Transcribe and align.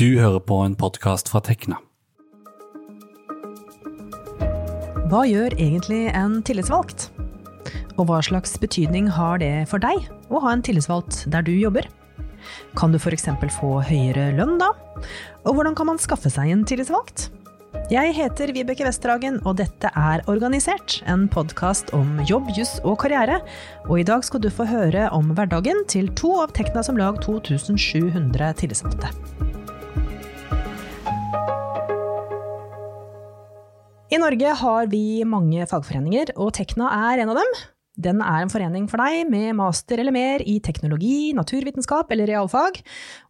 Du 0.00 0.14
hører 0.16 0.40
på 0.40 0.56
en 0.64 0.72
podkast 0.80 1.28
fra 1.28 1.42
Tekna. 1.44 1.76
Hva 5.10 5.26
gjør 5.28 5.52
egentlig 5.58 6.06
en 6.16 6.38
tillitsvalgt? 6.40 7.10
Og 7.98 8.06
hva 8.08 8.22
slags 8.24 8.54
betydning 8.62 9.10
har 9.12 9.42
det 9.42 9.66
for 9.68 9.82
deg 9.82 10.06
å 10.32 10.40
ha 10.40 10.54
en 10.54 10.64
tillitsvalgt 10.64 11.26
der 11.34 11.44
du 11.44 11.52
jobber? 11.52 11.84
Kan 12.80 12.96
du 12.96 12.96
f.eks. 12.96 13.28
få 13.58 13.74
høyere 13.90 14.30
lønn 14.38 14.56
da? 14.62 14.70
Og 15.44 15.58
hvordan 15.58 15.76
kan 15.76 15.90
man 15.90 16.00
skaffe 16.00 16.32
seg 16.32 16.48
en 16.48 16.64
tillitsvalgt? 16.64 17.28
Jeg 17.92 18.16
heter 18.16 18.54
Vibeke 18.56 18.88
Westerhagen, 18.88 19.36
og 19.44 19.60
dette 19.60 19.92
er 19.92 20.24
Organisert, 20.32 21.02
en 21.04 21.28
podkast 21.28 21.92
om 21.92 22.22
jobb, 22.24 22.48
juss 22.56 22.78
og 22.86 23.02
karriere. 23.04 23.42
Og 23.90 24.00
i 24.00 24.08
dag 24.08 24.24
skal 24.24 24.40
du 24.40 24.48
få 24.48 24.64
høre 24.64 25.10
om 25.12 25.34
hverdagen 25.36 25.84
til 25.92 26.08
to 26.16 26.38
av 26.40 26.56
Tekna 26.56 26.88
som 26.88 26.96
lag 26.96 27.20
2700 27.20 28.54
tillitsvalgte. 28.64 29.49
I 34.10 34.18
Norge 34.18 34.54
har 34.58 34.88
vi 34.90 35.22
mange 35.22 35.62
fagforeninger, 35.70 36.32
og 36.42 36.48
Tekna 36.56 36.88
er 37.12 37.20
en 37.22 37.30
av 37.30 37.36
dem. 37.38 37.52
Den 38.00 38.22
er 38.24 38.42
en 38.42 38.50
forening 38.50 38.88
for 38.90 38.98
deg 38.98 39.28
med 39.30 39.52
master 39.54 40.00
eller 40.02 40.14
mer 40.14 40.42
i 40.42 40.56
teknologi, 40.66 41.30
naturvitenskap 41.36 42.10
eller 42.10 42.26
realfag. 42.26 42.80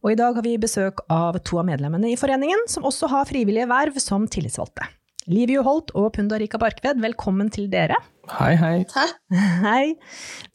Og 0.00 0.14
i 0.14 0.16
dag 0.16 0.38
har 0.38 0.46
vi 0.46 0.54
besøk 0.62 1.02
av 1.12 1.36
to 1.44 1.58
av 1.60 1.66
medlemmene 1.68 2.08
i 2.08 2.16
foreningen, 2.16 2.64
som 2.72 2.88
også 2.88 3.10
har 3.12 3.28
frivillige 3.28 3.68
verv 3.68 4.00
som 4.00 4.24
tillitsvalgte. 4.24 4.88
Liv 5.28 5.52
Holt 5.66 5.92
og 5.92 6.14
Pundarika 6.16 6.56
Barkved, 6.62 7.04
velkommen 7.04 7.52
til 7.52 7.68
dere. 7.68 8.00
Hei, 8.38 8.54
hei. 8.56 8.72
Takk. 8.88 9.20
Hei. 9.66 9.84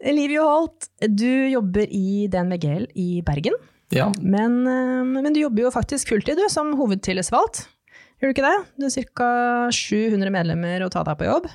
Liv 0.10 0.36
Holt, 0.42 0.90
du 1.06 1.30
jobber 1.54 1.86
i 1.86 2.26
DNVGL 2.34 2.90
i 2.98 3.22
Bergen. 3.30 3.62
Ja, 3.94 4.10
Men, 4.18 4.66
eh, 4.66 5.06
men 5.06 5.34
du 5.38 5.44
jobber 5.44 5.68
jo 5.68 5.76
faktisk 5.78 6.10
fulltid, 6.10 6.42
du, 6.42 6.50
som 6.50 6.74
hovedtillitsvalgt. 6.82 7.68
Gjør 8.22 8.32
du 8.32 8.34
ikke 8.36 8.48
det? 8.48 8.58
Du 8.80 8.86
har 8.88 9.08
ca. 9.20 9.30
700 9.76 10.32
medlemmer 10.34 10.86
å 10.86 10.90
ta 10.94 11.04
deg 11.04 11.18
på 11.20 11.28
jobb. 11.28 11.48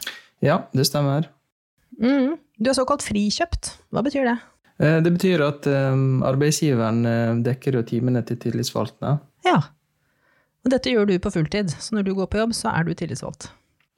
ja 0.44 0.61
det 0.77 0.86
stemmer. 0.89 1.28
Mm. 2.00 2.36
Du 2.61 2.70
er 2.70 2.77
såkalt 2.77 3.02
frikjøpt. 3.05 3.75
Hva 3.92 4.02
betyr 4.05 4.25
det? 4.28 4.36
Eh, 4.80 4.98
Det 5.05 5.12
betyr 5.12 5.42
at 5.44 5.67
eh, 5.69 5.97
arbeidsgiveren 6.28 7.00
eh, 7.06 7.34
dekker 7.44 7.77
jo 7.78 7.83
timene 7.89 8.22
til 8.28 8.36
tillitsvalgte. 8.41 9.19
Ja. 9.44 9.58
Og 10.64 10.70
dette 10.72 10.92
gjør 10.92 11.08
du 11.08 11.19
på 11.19 11.33
fulltid, 11.33 11.72
så 11.80 11.97
når 11.97 12.05
du 12.08 12.14
går 12.14 12.28
på 12.28 12.41
jobb, 12.42 12.52
så 12.56 12.69
er 12.77 12.84
du 12.84 12.92
tillitsvalgt. 12.95 13.48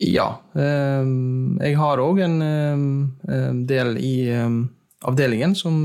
Ja. 0.03 0.29
Jeg 0.55 1.77
har 1.79 2.01
òg 2.03 2.19
en 2.25 3.67
del 3.67 3.91
i 4.03 4.15
avdelingen 5.07 5.55
som 5.59 5.83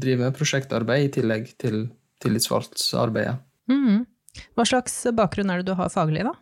driver 0.00 0.26
med 0.26 0.36
prosjektarbeid 0.36 1.06
i 1.06 1.12
tillegg 1.20 1.46
til 1.60 1.86
tillitsvalgtsarbeidet. 2.24 3.36
Mhm. 3.72 4.02
Hva 4.56 4.66
slags 4.68 4.94
bakgrunn 5.16 5.52
er 5.52 5.60
det 5.60 5.70
du 5.70 5.76
har 5.78 5.92
faglig, 5.92 6.24
da? 6.28 6.34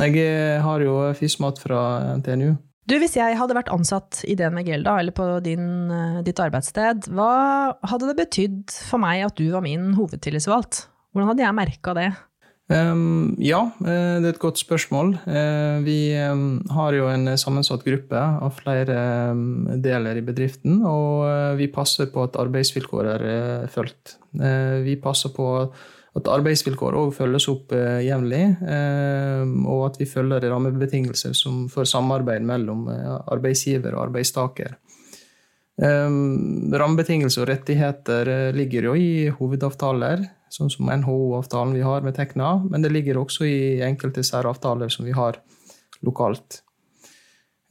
Jeg 0.00 0.16
eh, 0.24 0.60
har 0.64 0.80
jo 0.80 0.96
FISMAT 1.16 1.60
fra 1.60 1.80
NTNU. 2.22 2.54
Du, 2.88 2.96
Hvis 2.98 3.14
jeg 3.14 3.36
hadde 3.38 3.54
vært 3.54 3.70
ansatt 3.70 4.22
i 4.26 4.34
DNV 4.38 4.64
Gelda, 4.66 4.96
eller 4.98 5.14
på 5.14 5.26
din, 5.44 5.68
eh, 5.92 6.18
ditt 6.26 6.40
arbeidssted, 6.42 7.10
hva 7.12 7.76
hadde 7.86 8.10
det 8.10 8.18
betydd 8.24 8.74
for 8.88 9.02
meg 9.02 9.26
at 9.28 9.36
du 9.38 9.46
var 9.52 9.64
min 9.64 9.92
hovedtillitsvalgt? 9.98 10.86
Hvordan 11.12 11.32
hadde 11.32 11.44
jeg 11.44 11.58
merka 11.60 11.96
det? 11.98 12.10
Um, 12.72 13.34
ja, 13.42 13.60
eh, 13.84 14.16
det 14.22 14.30
er 14.30 14.32
et 14.32 14.40
godt 14.40 14.62
spørsmål. 14.62 15.12
Vi 15.84 15.98
har 16.16 16.96
jo 16.96 17.08
en 17.12 17.34
sammensatt 17.36 17.84
gruppe 17.84 18.16
av 18.16 18.54
flere 18.56 18.96
deler 19.84 20.16
i 20.16 20.24
bedriften, 20.24 20.80
og 20.88 21.58
vi 21.60 21.68
passer 21.68 22.08
på 22.08 22.24
at 22.24 22.38
arbeidsvilkår 22.40 23.10
er 23.12 23.66
fulgt. 23.68 24.16
Vi 24.32 24.96
passer 25.04 25.34
på 25.36 25.50
at 26.18 26.28
arbeidsvilkår 26.28 26.96
òg 27.00 27.14
følges 27.16 27.46
opp 27.48 27.72
eh, 27.76 28.02
jevnlig, 28.04 28.42
eh, 28.68 29.44
og 29.64 29.86
at 29.86 30.00
vi 30.00 30.08
følger 30.08 30.44
rammebetingelser 30.52 31.32
som 31.36 31.64
for 31.72 31.88
samarbeid 31.88 32.44
mellom 32.44 32.84
eh, 32.92 33.14
arbeidsgiver 33.32 33.96
og 33.96 34.08
arbeidstaker. 34.10 34.74
Eh, 35.80 36.18
rammebetingelser 36.82 37.46
og 37.46 37.48
rettigheter 37.54 38.32
eh, 38.34 38.50
ligger 38.56 38.90
jo 38.90 38.98
i 38.98 39.12
hovedavtaler, 39.38 40.26
sånn 40.52 40.72
som 40.72 40.92
NHO-avtalen 40.92 41.72
vi 41.78 41.86
har 41.86 42.04
med 42.04 42.18
Tekna, 42.18 42.58
men 42.68 42.84
det 42.84 42.92
ligger 42.92 43.22
også 43.22 43.48
i 43.48 43.62
enkelte 43.86 44.24
særavtaler 44.26 44.92
som 44.92 45.08
vi 45.08 45.16
har 45.16 45.40
lokalt. 46.04 46.60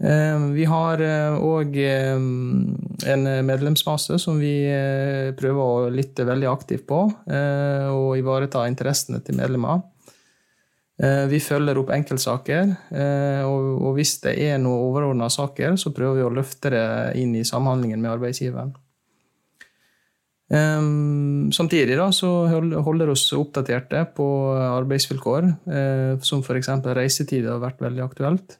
Um, 0.02 0.48
vi 0.56 0.66
har 0.66 0.98
òg 1.38 1.76
en 1.78 3.24
medlemsmasse 3.46 4.18
som 4.22 4.40
vi 4.42 4.64
eh, 4.66 5.30
prøver 5.38 5.62
å 5.62 5.90
lytte 5.94 6.26
veldig 6.26 6.48
aktivt 6.50 6.88
på, 6.90 7.04
eh, 7.30 7.86
og 7.94 8.16
ivareta 8.18 8.64
interessene 8.70 9.22
til 9.22 9.38
medlemmer. 9.38 9.84
Eh, 11.02 11.26
Vi 11.30 11.40
følger 11.42 11.78
opp 11.82 11.90
enkeltsaker, 11.94 12.76
eh, 12.94 13.44
og 13.46 13.96
hvis 13.98 14.20
det 14.26 14.36
er 14.42 14.58
noen 14.62 14.90
overordna 14.90 15.30
saker, 15.34 15.78
så 15.78 15.94
prøver 15.94 16.18
vi 16.20 16.26
å 16.28 16.34
løfte 16.34 16.74
det 16.74 16.86
inn 17.22 17.36
i 17.36 17.46
samhandlingen 17.46 18.02
med 18.02 18.12
arbeidsgiveren. 18.16 18.74
Um, 20.52 21.48
samtidig 21.56 21.96
da, 21.96 22.10
så 22.12 22.28
hold- 22.52 22.76
holder 22.84 23.14
oss 23.14 23.30
oppdaterte 23.38 24.02
på 24.18 24.26
arbeidsvilkår, 24.58 25.48
eh, 25.72 26.18
som 26.28 26.42
f.eks. 26.44 26.68
reisetid 26.92 27.48
har 27.48 27.62
vært 27.64 27.80
veldig 27.80 28.04
aktuelt. 28.04 28.58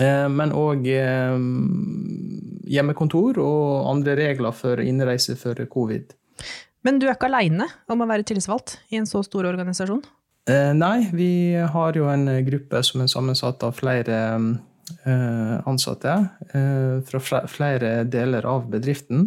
Eh, 0.00 0.26
men 0.28 0.52
òg 0.52 0.86
eh, 0.90 1.36
hjemmekontor 2.74 3.38
og 3.42 3.90
andre 3.92 4.16
regler 4.18 4.54
for 4.56 4.82
innreise 4.82 5.36
for 5.40 5.58
covid. 5.72 6.12
Men 6.86 7.00
du 7.00 7.08
er 7.08 7.16
ikke 7.16 7.30
aleine 7.30 7.66
om 7.90 8.02
å 8.02 8.08
være 8.08 8.26
tillitsvalgt 8.26 8.78
i 8.92 9.00
en 9.00 9.08
så 9.08 9.22
stor 9.26 9.48
organisasjon? 9.48 10.02
Eh, 10.50 10.72
nei, 10.78 11.08
vi 11.16 11.30
har 11.58 11.96
jo 11.98 12.06
en 12.12 12.28
gruppe 12.46 12.82
som 12.86 13.02
er 13.02 13.10
sammensatt 13.10 13.64
av 13.66 13.74
flere 13.78 14.20
ansatte 15.66 16.12
fra 17.08 17.40
flere 17.50 17.88
deler 18.06 18.46
av 18.46 18.68
bedriften. 18.70 19.24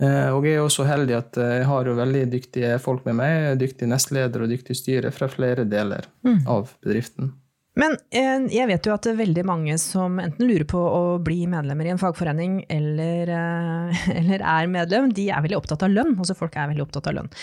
Og 0.00 0.46
jeg 0.48 0.56
er 0.56 0.62
også 0.64 0.86
heldig 0.88 1.16
at 1.18 1.36
jeg 1.36 1.66
har 1.68 1.90
jo 1.90 1.98
veldig 1.98 2.22
dyktige 2.32 2.78
folk 2.80 3.04
med 3.04 3.18
meg, 3.20 3.50
dyktig 3.60 3.90
nestleder 3.92 4.46
og 4.46 4.48
dyktig 4.48 4.78
styre 4.80 5.12
fra 5.12 5.28
flere 5.28 5.66
deler 5.68 6.08
Mm. 6.24 6.40
av 6.48 6.72
bedriften. 6.80 7.34
Men 7.78 7.96
eh, 8.12 8.44
jeg 8.52 8.68
vet 8.68 8.86
jo 8.86 8.92
at 8.92 9.06
det 9.06 9.14
er 9.14 9.22
veldig 9.22 9.44
mange 9.48 9.78
som 9.80 10.20
enten 10.20 10.48
lurer 10.48 10.66
på 10.68 10.80
å 10.80 11.02
bli 11.24 11.46
medlemmer 11.48 11.88
i 11.88 11.94
en 11.94 12.00
fagforening 12.00 12.62
eller, 12.72 13.32
eh, 13.32 14.06
eller 14.20 14.44
er 14.44 14.72
medlem, 14.72 15.12
de 15.16 15.30
er 15.32 15.44
veldig 15.44 15.60
opptatt 15.62 15.86
av 15.86 15.92
lønn. 15.92 16.16
Altså 16.18 16.36
folk 16.38 16.56
er 16.56 16.72
veldig 16.72 16.84
opptatt 16.84 17.08
av 17.08 17.20
lønn. 17.20 17.36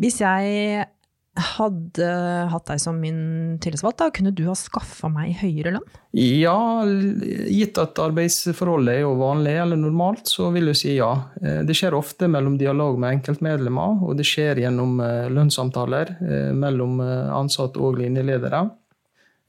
Hvis 0.00 0.20
jeg 0.22 0.88
hadde 1.40 2.06
hatt 2.50 2.66
deg 2.66 2.80
som 2.82 2.96
min 3.00 3.20
tillitsvalgt, 3.62 4.02
kunne 4.16 4.32
du 4.34 4.42
ha 4.48 4.54
skaffa 4.58 5.08
meg 5.12 5.38
høyere 5.40 5.72
lønn? 5.76 5.98
Ja, 6.18 6.82
gitt 6.84 7.78
at 7.80 8.00
arbeidsforholdet 8.02 8.98
er 8.98 9.04
jo 9.06 9.14
vanlig 9.20 9.54
eller 9.62 9.80
normalt, 9.80 10.26
så 10.28 10.50
vil 10.52 10.72
jeg 10.72 10.80
si 10.82 10.96
ja. 10.98 11.12
Eh, 11.40 11.62
Det 11.64 11.78
skjer 11.78 11.96
ofte 11.96 12.28
mellom 12.28 12.58
dialog 12.60 13.00
med 13.00 13.16
enkeltmedlemmer, 13.16 14.02
og 14.04 14.20
det 14.20 14.28
skjer 14.28 14.60
gjennom 14.60 15.00
lønnssamtaler 15.00 16.18
mellom 16.52 17.00
ansatte 17.00 17.80
og 17.80 17.96
linjeledere. 18.02 18.66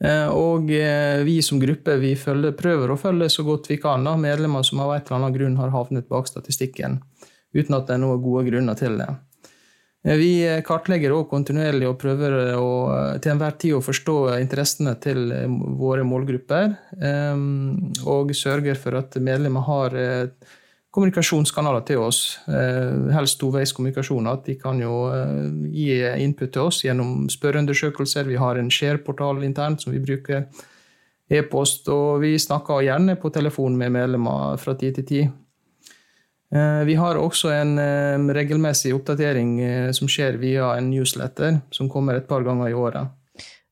Eh, 0.01 0.27
Og 0.33 0.71
eh, 0.73 1.21
vi 1.27 1.39
som 1.45 1.59
gruppe 1.61 1.97
vi 2.01 2.15
følger, 2.17 2.55
prøver 2.57 2.91
å 2.91 2.99
følge 2.99 3.29
så 3.29 3.45
godt 3.45 3.69
vi 3.69 3.77
kan 3.81 4.05
da, 4.07 4.15
medlemmer 4.17 4.65
som 4.65 4.81
av 4.81 4.95
et 4.95 5.05
eller 5.05 5.19
annet 5.19 5.35
grunn 5.37 5.59
har 5.61 5.73
havnet 5.75 6.07
bak 6.09 6.29
statistikken, 6.29 7.01
uten 7.53 7.77
at 7.77 7.85
det 7.87 7.97
er 7.97 8.01
noen 8.01 8.23
gode 8.23 8.47
grunner 8.49 8.79
til 8.79 8.97
det. 8.97 9.09
Eh, 10.01 10.17
Vi 10.17 10.31
kartlegger 10.65 11.13
også 11.13 11.29
kontinuerlig 11.35 11.89
og 11.89 11.99
prøver 12.01 12.55
å, 12.57 12.71
til 13.21 13.35
enhver 13.35 13.59
tid 13.61 13.77
å 13.77 13.83
forstå 13.85 14.17
interessene 14.39 14.95
til 15.03 15.29
våre 15.77 16.07
målgrupper, 16.07 16.73
og 18.09 18.33
sørger 18.33 18.79
for 18.81 18.97
at 18.97 19.21
medlemmer 19.21 19.61
har 19.69 19.99
kommunikasjonskanaler 20.91 21.85
til 21.87 22.01
oss, 22.03 22.39
eh, 22.47 23.11
helst 23.15 23.39
toveiskommunikasjoner. 23.39 24.33
At 24.33 24.45
de 24.45 24.57
kan 24.59 24.79
jo 24.79 25.07
eh, 25.07 25.47
gi 25.71 26.01
input 26.23 26.51
til 26.51 26.67
oss 26.67 26.81
gjennom 26.83 27.29
spørreundersøkelser. 27.31 28.27
Vi 28.27 28.39
har 28.39 28.59
en 28.59 28.71
share-portal 28.71 29.43
internt 29.47 29.81
som 29.81 29.93
vi 29.93 30.03
bruker. 30.03 30.45
E-post, 31.31 31.87
og 31.87 32.19
vi 32.19 32.35
snakker 32.35 32.83
gjerne 32.83 33.15
på 33.15 33.31
telefon 33.31 33.77
med 33.79 33.93
medlemmer 33.95 34.57
fra 34.59 34.75
tid 34.75 34.95
til 34.95 35.05
tid. 35.05 35.29
Eh, 36.51 36.83
Vi 36.83 36.95
har 36.95 37.15
også 37.15 37.53
en 37.55 37.77
regelmessig 38.35 38.91
oppdatering 38.93 39.93
som 39.93 40.07
skjer 40.07 40.37
via 40.37 40.75
en 40.75 40.91
newsletter, 40.91 41.61
som 41.71 41.89
kommer 41.89 42.15
et 42.15 42.27
par 42.27 42.43
ganger 42.43 42.67
i 42.67 42.73
året. 42.73 43.07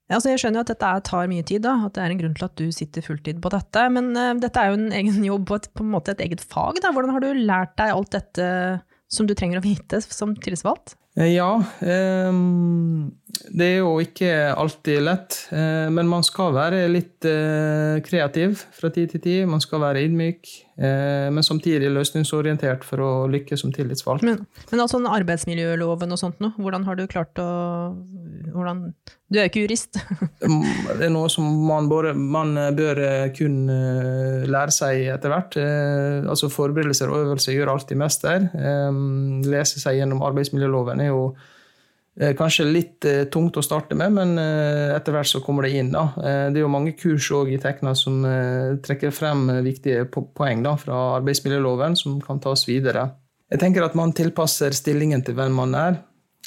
Altså 0.10 0.32
jeg 0.32 0.42
skjønner 0.42 0.62
jo 0.62 0.66
at 0.66 0.72
dette 0.74 0.92
tar 1.06 1.28
mye 1.30 1.46
tid, 1.46 1.62
da, 1.66 1.76
at 1.86 1.94
det 1.94 2.02
er 2.02 2.14
en 2.14 2.22
grunn 2.24 2.38
til 2.38 2.48
at 2.48 2.56
du 2.58 2.70
sitter 2.74 3.06
fulltid 3.06 3.42
på 3.44 3.52
dette. 3.54 3.84
Men 3.94 4.10
uh, 4.18 4.32
dette 4.42 4.62
er 4.62 4.72
jo 4.72 4.80
en 4.80 4.96
egen 4.98 5.20
jobb 5.28 5.52
og 5.52 5.60
et, 5.60 5.68
på 5.78 5.86
en 5.86 5.92
måte 5.94 6.16
et 6.16 6.24
eget 6.26 6.42
fag. 6.42 6.82
Da. 6.82 6.94
Hvordan 6.96 7.14
har 7.14 7.26
du 7.26 7.30
lært 7.38 7.76
deg 7.78 7.94
alt 7.94 8.16
dette 8.16 8.48
som 9.10 9.30
du 9.30 9.36
trenger 9.38 9.62
å 9.62 9.66
vite 9.66 10.02
som 10.06 10.34
tillitsvalgt? 10.38 10.96
Eh, 11.18 11.34
Ja, 11.36 11.52
ehm, 11.82 12.79
Det 13.48 13.66
er 13.66 13.78
jo 13.80 13.92
ikke 14.02 14.30
alltid 14.58 15.04
lett, 15.06 15.36
eh, 15.56 15.88
men 15.94 16.10
man 16.10 16.26
skal 16.26 16.52
være 16.56 16.82
litt 16.92 17.26
eh, 17.28 18.00
kreativ 18.06 18.64
fra 18.76 18.92
tid 18.94 19.14
til 19.14 19.22
tid. 19.24 19.44
Man 19.50 19.62
skal 19.64 19.82
være 19.84 20.02
ydmyk, 20.08 20.50
eh, 20.82 21.28
men 21.34 21.46
samtidig 21.46 21.92
løsningsorientert 21.94 22.84
for 22.88 23.04
å 23.04 23.12
lykkes 23.32 23.64
som 23.64 23.74
tillitsvalgt. 23.76 24.26
Men, 24.28 24.42
men 24.72 24.84
altså 24.84 25.02
arbeidsmiljøloven 25.08 26.16
og 26.16 26.22
sånt 26.22 26.42
noe, 26.44 26.56
hvordan 26.60 26.88
har 26.88 27.00
du 27.00 27.06
klart 27.12 27.40
å 27.42 27.50
hvordan, 28.50 28.82
Du 29.30 29.38
er 29.38 29.46
jo 29.46 29.52
ikke 29.52 29.64
jurist. 29.68 30.00
det 30.98 31.06
er 31.06 31.14
noe 31.14 31.30
som 31.32 31.46
man, 31.68 31.88
både, 31.92 32.16
man 32.18 32.56
bør 32.76 33.04
kun 33.38 33.62
lære 34.50 34.74
seg 34.74 35.06
etter 35.14 35.32
hvert. 35.32 35.60
Altså 36.26 36.50
Forberedelser 36.52 37.14
og 37.14 37.28
øvelser 37.28 37.56
gjør 37.56 37.76
alltid 37.76 38.02
mester. 38.02 38.50
Lese 39.46 39.82
seg 39.84 40.02
gjennom 40.02 40.26
arbeidsmiljøloven 40.28 41.06
er 41.06 41.14
jo 41.14 41.24
kanskje 42.36 42.66
litt 42.68 43.06
eh, 43.08 43.22
tungt 43.32 43.56
å 43.56 43.64
starte 43.64 43.96
med, 43.96 44.12
men 44.12 44.34
eh, 44.42 44.92
etter 44.92 45.16
hvert 45.16 45.30
så 45.30 45.40
kommer 45.44 45.64
det 45.64 45.72
inn. 45.80 45.92
Da. 45.94 46.10
det 46.52 46.60
er 46.60 46.66
jo 46.66 46.72
mange 46.72 46.92
kurs 47.00 47.30
i 47.48 47.60
Tekna 47.62 47.94
som 47.96 48.26
trekker 48.84 49.14
frem 49.16 49.48
viktige 49.64 50.06
poeng 50.12 50.64
da, 50.66 50.76
fra 50.80 50.98
arbeidsmiljøloven 51.20 51.96
som 52.00 52.20
kan 52.24 52.42
tas 52.44 52.66
videre. 52.68 53.08
Jeg 53.50 53.62
tenker 53.64 53.86
at 53.86 53.96
man 53.98 54.12
tilpasser 54.14 54.76
stillingen 54.76 55.24
til 55.26 55.38
hvem 55.38 55.56
man 55.56 55.78
er. 55.78 56.02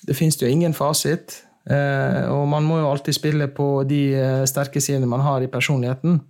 Det 0.05 0.17
finnes 0.19 0.37
jo 0.41 0.51
ingen 0.51 0.75
fasit. 0.75 1.41
og 1.65 2.49
man 2.51 2.65
må 2.67 2.81
jo 2.81 2.91
alltid 2.91 3.15
spille 3.15 3.47
på 3.55 3.85
de 3.87 4.45
sterke 4.51 4.81
sidene 4.83 5.07
man 5.07 5.23
har 5.23 5.43
i 5.43 5.51
personligheten. 5.51 6.21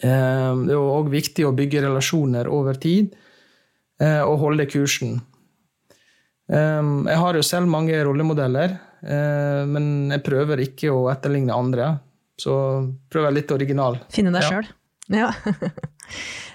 det 0.00 0.74
er 0.74 0.76
òg 0.76 1.08
viktig 1.10 1.46
å 1.46 1.52
bygge 1.56 1.82
relasjoner 1.84 2.48
over 2.48 2.74
tid 2.74 3.16
og 4.00 4.36
holde 4.40 4.66
kursen. 4.66 5.20
Ehm, 6.50 7.06
jeg 7.06 7.18
har 7.22 7.38
jo 7.38 7.46
selv 7.46 7.70
mange 7.70 7.98
rollemodeller, 8.06 8.76
eh, 9.04 9.62
men 9.70 10.10
jeg 10.10 10.24
prøver 10.26 10.64
ikke 10.66 10.92
å 10.92 11.06
etterligne 11.12 11.54
andre. 11.54 11.92
Så 12.40 12.52
prøver 13.12 13.30
jeg 13.30 13.38
litt 13.38 13.54
original. 13.54 13.98
Finne 14.12 14.32
deg 14.34 14.46
ja. 14.46 14.52
sjøl. 14.54 14.70
Ja. 15.20 15.32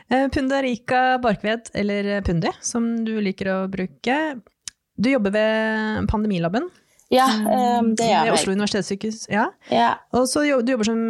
Eh, 0.06 0.28
Pundarika 0.30 1.16
Barkved, 1.18 1.72
eller 1.74 2.22
Pundi, 2.22 2.52
som 2.62 2.84
du 3.08 3.16
liker 3.26 3.48
å 3.50 3.56
bruke. 3.74 4.18
Du 5.02 5.08
jobber 5.10 5.34
ved 5.34 6.06
Pandemilaben. 6.12 6.68
Ja, 7.10 7.26
um, 7.26 7.88
det 7.98 8.06
gjør 8.06 8.14
jeg. 8.14 8.28
Ved 8.28 8.36
Oslo 8.36 8.54
universitetssykehus. 8.54 9.24
Ja. 9.34 9.48
ja. 9.74 9.90
Og 10.14 10.28
så 10.30 10.44
du 10.46 10.52
jobber, 10.52 10.86
som, 10.86 11.02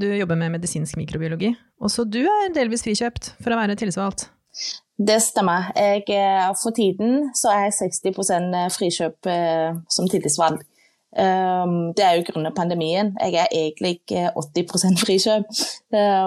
du 0.00 0.06
jobber 0.16 0.40
med 0.40 0.54
medisinsk 0.56 0.96
mikrobiologi. 0.96 1.52
Og 1.76 1.92
så 1.92 2.06
du 2.08 2.22
er 2.24 2.54
delvis 2.56 2.86
frikjøpt 2.88 3.34
for 3.36 3.52
å 3.52 3.60
være 3.60 3.76
tillitsvalgt. 3.76 4.30
Det 4.98 5.22
stemmer. 5.22 5.70
Jeg, 5.76 6.02
eh, 6.08 6.54
for 6.62 6.70
tiden 6.70 7.30
så 7.34 7.48
er 7.48 7.62
jeg 7.62 7.72
60 7.72 8.30
eh, 8.54 8.70
frikjøp 8.78 9.26
eh, 9.26 9.76
som 9.90 10.08
tillitsvalg. 10.10 10.64
Um, 11.08 11.94
det 11.96 12.04
er 12.04 12.16
jo 12.18 12.24
grunnet 12.26 12.54
pandemien. 12.54 13.14
Jeg 13.20 13.34
er 13.34 13.46
egentlig 13.52 14.00
80% 14.10 14.98
frikjøp. 15.04 15.46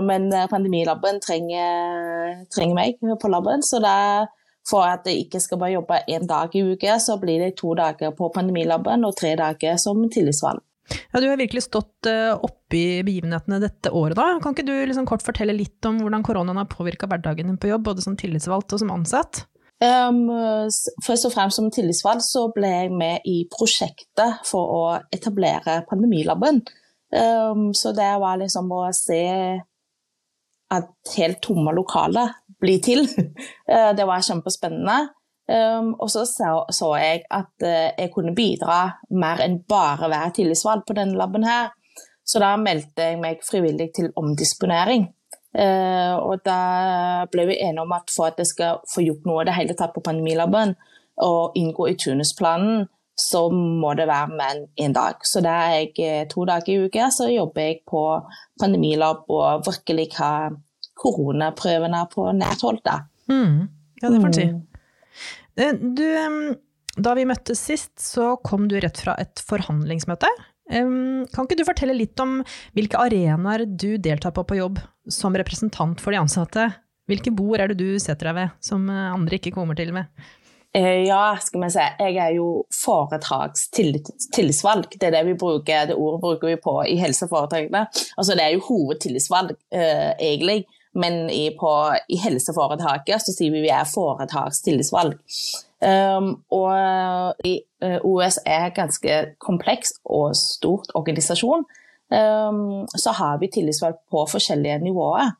Men 0.04 0.32
pandemilaben 0.50 1.20
trenger, 1.22 2.46
trenger, 2.56 2.76
meg 2.76 2.98
på 3.22 3.30
laben, 3.30 3.62
så 3.64 3.80
da 3.80 4.26
for 4.70 4.82
at 4.82 5.06
jeg 5.06 5.26
ikke 5.26 5.40
skal 5.40 5.60
bare 5.62 5.76
jobbe 5.76 6.02
én 6.10 6.26
dag 6.28 6.56
i 6.56 6.64
uka, 6.64 6.98
så 7.00 7.20
blir 7.22 7.46
det 7.46 7.56
to 7.62 7.76
dager 7.78 8.10
på 8.18 8.32
pandemilaben 8.34 9.06
og 9.06 9.16
tre 9.18 9.36
dager 9.36 9.78
som 9.78 10.10
tillitsvalgt. 10.10 10.66
Ja, 11.12 11.20
Du 11.20 11.28
har 11.30 11.40
virkelig 11.40 11.64
stått 11.68 12.08
uh, 12.10 12.34
oppi 12.44 13.02
begivenhetene 13.06 13.62
dette 13.64 13.92
året. 13.92 14.18
da. 14.18 14.40
Kan 14.44 14.56
ikke 14.56 14.68
du 14.68 14.74
liksom 14.76 15.08
kort 15.10 15.24
fortelle 15.24 15.56
litt 15.56 15.86
om 15.88 16.02
hvordan 16.02 16.26
koronaen 16.26 16.60
har 16.60 16.70
påvirka 16.72 17.10
hverdagen 17.10 17.52
din 17.52 17.60
på 17.62 17.72
jobb, 17.72 17.86
både 17.92 18.04
som 18.04 18.18
tillitsvalgt 18.20 18.74
og 18.76 18.84
som 18.84 18.94
ansatt? 18.94 19.46
Um, 19.82 20.28
først 21.02 21.26
og 21.26 21.34
fremst 21.34 21.58
som 21.58 21.72
tillitsvalgt 21.74 22.22
så 22.28 22.46
ble 22.54 22.70
jeg 22.70 22.92
med 22.94 23.26
i 23.26 23.40
prosjektet 23.50 24.44
for 24.46 24.76
å 24.76 24.84
etablere 25.14 25.80
Pandemilaben. 25.90 26.62
Um, 27.12 27.72
så 27.74 27.92
det 27.98 28.12
var 28.22 28.38
liksom 28.40 28.70
å 28.72 28.84
se 28.96 29.24
at 30.72 31.16
helt 31.18 31.42
tomme 31.44 31.74
lokaler 31.76 32.38
blir 32.62 32.84
til. 32.84 33.08
Uh, 33.66 33.92
det 33.98 34.06
var 34.06 34.24
kjempespennende. 34.28 35.00
Um, 35.52 35.96
og 36.00 36.08
så, 36.14 36.22
så, 36.30 36.52
så 36.72 36.94
jeg 37.02 37.24
at 37.34 37.66
uh, 37.66 37.90
jeg 37.98 38.12
kunne 38.14 38.36
bidra 38.38 38.78
mer 39.20 39.42
enn 39.44 39.58
bare 39.68 40.08
være 40.12 40.36
tillitsvalgt 40.38 40.86
på 40.88 40.96
denne 40.96 41.18
laben 41.20 41.44
her. 41.44 41.74
Så 42.24 42.40
da 42.40 42.54
meldte 42.62 43.10
jeg 43.10 43.20
meg 43.20 43.42
frivillig 43.44 43.90
til 43.98 44.12
omdisponering. 44.16 45.10
Uh, 45.52 46.16
og 46.22 46.46
da 46.46 47.26
ble 47.34 47.50
vi 47.50 47.60
enige 47.60 47.84
om 47.84 47.92
at 47.98 48.14
for 48.16 48.30
at 48.30 48.40
jeg 48.40 48.54
skal 48.54 48.80
få 48.94 49.04
gjort 49.04 49.28
noe 49.28 49.44
i 49.44 49.50
det 49.50 49.58
hele 49.58 49.76
tatt 49.76 49.96
på 49.96 50.06
pandemilaben, 50.06 50.78
og 51.22 51.58
inngå 51.60 51.90
i 51.92 51.98
turnusplanen, 52.00 52.86
så 53.20 53.44
må 53.52 53.94
det 54.00 54.08
være 54.10 54.38
menn 54.38 54.64
en 54.80 54.96
dag. 54.96 55.20
Så 55.28 55.44
da 55.44 55.58
er 55.68 55.76
jeg 55.76 55.92
eh, 56.06 56.24
to 56.32 56.46
dager 56.48 56.72
i 56.72 56.88
uka 56.88 57.10
så 57.14 57.28
jobber 57.30 57.68
jeg 57.68 57.82
på 57.90 58.02
pandemilab 58.62 59.28
og 59.30 59.68
virkelig 59.68 60.08
har 60.16 60.56
koronaprøvene 61.02 62.06
på 62.14 62.32
nært 62.38 62.64
hold. 62.66 62.82
Mm. 63.30 63.68
Ja, 64.02 64.10
det 64.10 64.22
får 64.22 64.30
en 64.32 64.38
si. 64.40 64.48
Mm. 64.50 64.71
Eh, 65.60 65.74
du, 65.74 66.06
da 66.98 67.16
vi 67.18 67.28
møttes 67.28 67.66
sist, 67.72 67.98
så 68.00 68.36
kom 68.46 68.70
du 68.72 68.80
rett 68.80 69.04
fra 69.04 69.18
et 69.22 69.44
forhandlingsmøte. 69.48 70.32
Kan 70.72 71.44
ikke 71.44 71.58
du 71.60 71.66
fortelle 71.68 71.98
litt 71.98 72.20
om 72.24 72.38
hvilke 72.78 73.00
arenaer 73.02 73.66
du 73.68 73.98
deltar 74.00 74.32
på 74.32 74.46
på 74.48 74.56
jobb 74.56 74.78
som 75.12 75.36
representant 75.36 76.00
for 76.00 76.16
de 76.16 76.22
ansatte? 76.22 76.70
Hvilke 77.12 77.34
bord 77.36 77.60
er 77.60 77.68
det 77.72 77.82
du 77.82 78.00
setter 78.00 78.30
deg 78.30 78.36
ved, 78.38 78.54
som 78.64 78.86
eh, 78.90 79.12
andre 79.12 79.36
ikke 79.40 79.52
kommer 79.56 79.76
til 79.78 79.94
med? 79.96 80.06
Eh, 80.78 81.04
ja, 81.10 81.38
skal 81.44 81.62
vi 81.66 81.70
se. 81.74 81.86
Jeg 82.00 82.16
er 82.24 82.32
jo 82.38 82.48
foretakstillitsvalg. 82.78 84.88
Det 84.96 85.06
er 85.10 85.14
det 85.18 85.26
vi 85.28 85.40
bruker, 85.40 85.88
det 85.90 85.96
ordet 85.98 86.22
bruker 86.24 86.48
vi 86.54 86.64
på 86.64 86.74
i 86.88 86.96
helseforetakene. 87.02 87.82
Altså, 88.16 88.32
det 88.38 88.44
er 88.46 88.52
jo 88.56 88.68
hovedtillitsvalg, 88.70 89.50
eh, 89.76 90.12
egentlig. 90.16 90.60
Men 90.94 91.30
i, 91.30 91.50
på, 91.56 91.72
i 92.12 92.18
helseforetaket 92.20 93.24
så 93.24 93.34
sier 93.36 93.54
vi 93.54 93.64
vi 93.64 93.72
er 93.72 93.88
foretakstillitsvalg. 93.88 95.16
Um, 95.82 96.34
og 96.54 97.48
i, 97.48 97.56
uh, 97.82 97.98
OS 98.06 98.42
er 98.46 98.74
ganske 98.76 99.22
kompleks 99.42 99.96
og 100.06 100.36
stort 100.38 100.92
organisasjon. 101.00 101.64
Um, 102.12 102.84
så 102.92 103.16
har 103.16 103.40
vi 103.40 103.50
tillitsvalg 103.54 103.98
på 104.12 104.26
forskjellige 104.30 104.82
nivåer. 104.84 105.32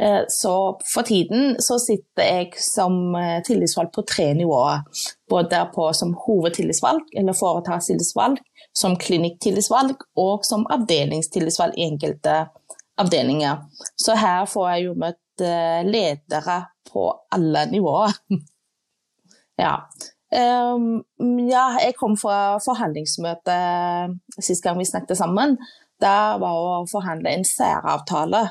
Uh, 0.00 0.24
så 0.32 0.54
for 0.94 1.06
tiden 1.06 1.54
så 1.62 1.78
sitter 1.80 2.24
jeg 2.24 2.50
som 2.60 3.14
uh, 3.14 3.38
tillitsvalg 3.46 3.92
på 3.94 4.02
tre 4.08 4.32
nivåer. 4.34 4.82
Både 5.28 5.62
på 5.74 5.90
som 5.94 6.16
hovedtillitsvalg 6.26 7.12
eller 7.16 7.36
foretakstillitsvalg, 7.36 8.40
som 8.76 8.96
klinikktillitsvalg 8.96 10.02
og 10.16 10.44
som 10.44 10.66
avdelingstillitsvalg 10.72 11.76
i 11.76 11.86
enkelte 11.90 12.46
avdelinger. 13.00 13.64
Så 13.96 14.16
her 14.18 14.46
får 14.50 14.68
jeg 14.72 14.86
jo 14.88 14.98
møtt 15.00 15.44
eh, 15.44 15.80
ledere 15.86 16.60
på 16.90 17.08
alle 17.34 17.66
nivåer. 17.70 18.14
ja. 19.64 19.78
Um, 20.26 21.04
ja, 21.46 21.68
jeg 21.80 21.94
kom 22.00 22.16
fra 22.18 22.58
forhandlingsmøte 22.64 23.56
sist 24.40 24.64
gang 24.64 24.78
vi 24.80 24.88
snakket 24.88 25.18
sammen. 25.20 25.56
Det 26.02 26.18
var 26.42 26.60
å 26.60 26.84
forhandle 26.90 27.32
en 27.32 27.46
særavtale 27.46 28.42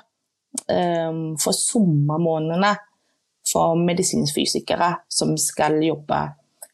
um, 0.72 1.36
for 1.42 1.54
sommermånedene 1.54 2.74
for 3.46 3.78
medisinfysikere 3.78 4.96
som 5.12 5.36
skal 5.38 5.78
jobbe 5.86 6.22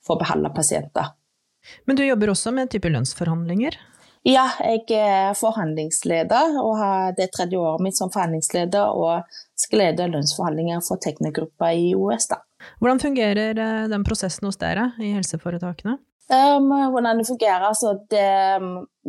for 0.05 0.15
å 0.15 0.21
behandle 0.21 0.53
pasienter. 0.55 1.11
Men 1.85 1.99
du 1.99 2.05
jobber 2.05 2.31
også 2.31 2.53
med 2.55 2.71
type 2.73 2.89
lønnsforhandlinger? 2.89 3.75
Ja, 4.27 4.43
jeg 4.61 4.85
er 5.01 5.33
forhandlingsleder 5.33 6.59
og 6.61 6.75
har 6.77 7.15
det 7.17 7.31
tredje 7.33 7.57
året 7.57 7.81
mitt 7.81 7.97
som 7.97 8.11
forhandlingsleder 8.13 8.93
og 8.93 9.39
skal 9.57 9.81
lede 9.81 10.09
lønnsforhandlinger 10.13 10.83
for 10.85 11.01
teknikergruppa 11.01 11.71
i 11.73 11.95
OS. 11.97 12.27
Da. 12.29 12.37
Hvordan 12.77 13.01
fungerer 13.01 13.57
eh, 13.57 13.87
den 13.89 14.05
prosessen 14.05 14.45
hos 14.45 14.61
dere 14.61 14.91
i 15.01 15.15
helseforetakene? 15.15 15.97
Um, 16.31 16.69
hvordan 16.93 17.17
det 17.17 17.27
fungerer? 17.27 17.65
Altså 17.67 17.97
det, 18.11 18.61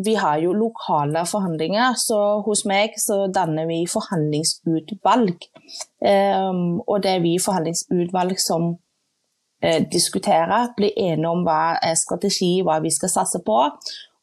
vi 0.05 0.15
har 0.15 0.41
jo 0.43 0.53
lokale 0.53 1.27
forhandlinger, 1.27 1.93
så 1.95 2.41
hos 2.47 2.65
meg 2.67 2.97
så 2.99 3.29
danner 3.35 3.69
vi 3.69 3.85
forhandlingsutvalg. 3.87 5.45
Um, 6.01 6.81
og 6.81 7.05
det 7.05 7.13
er 7.13 7.23
vi 7.23 7.37
forhandlingsutvalg 7.45 8.41
som 8.43 8.73
uh, 8.73 9.81
diskuterer, 9.93 10.73
blir 10.77 10.97
enige 10.97 11.31
om 11.31 11.45
hva 11.47 11.77
er 11.79 11.95
strategi, 12.01 12.57
hva 12.67 12.81
vi 12.83 12.91
skal 12.91 13.13
satse 13.13 13.43
på. 13.47 13.61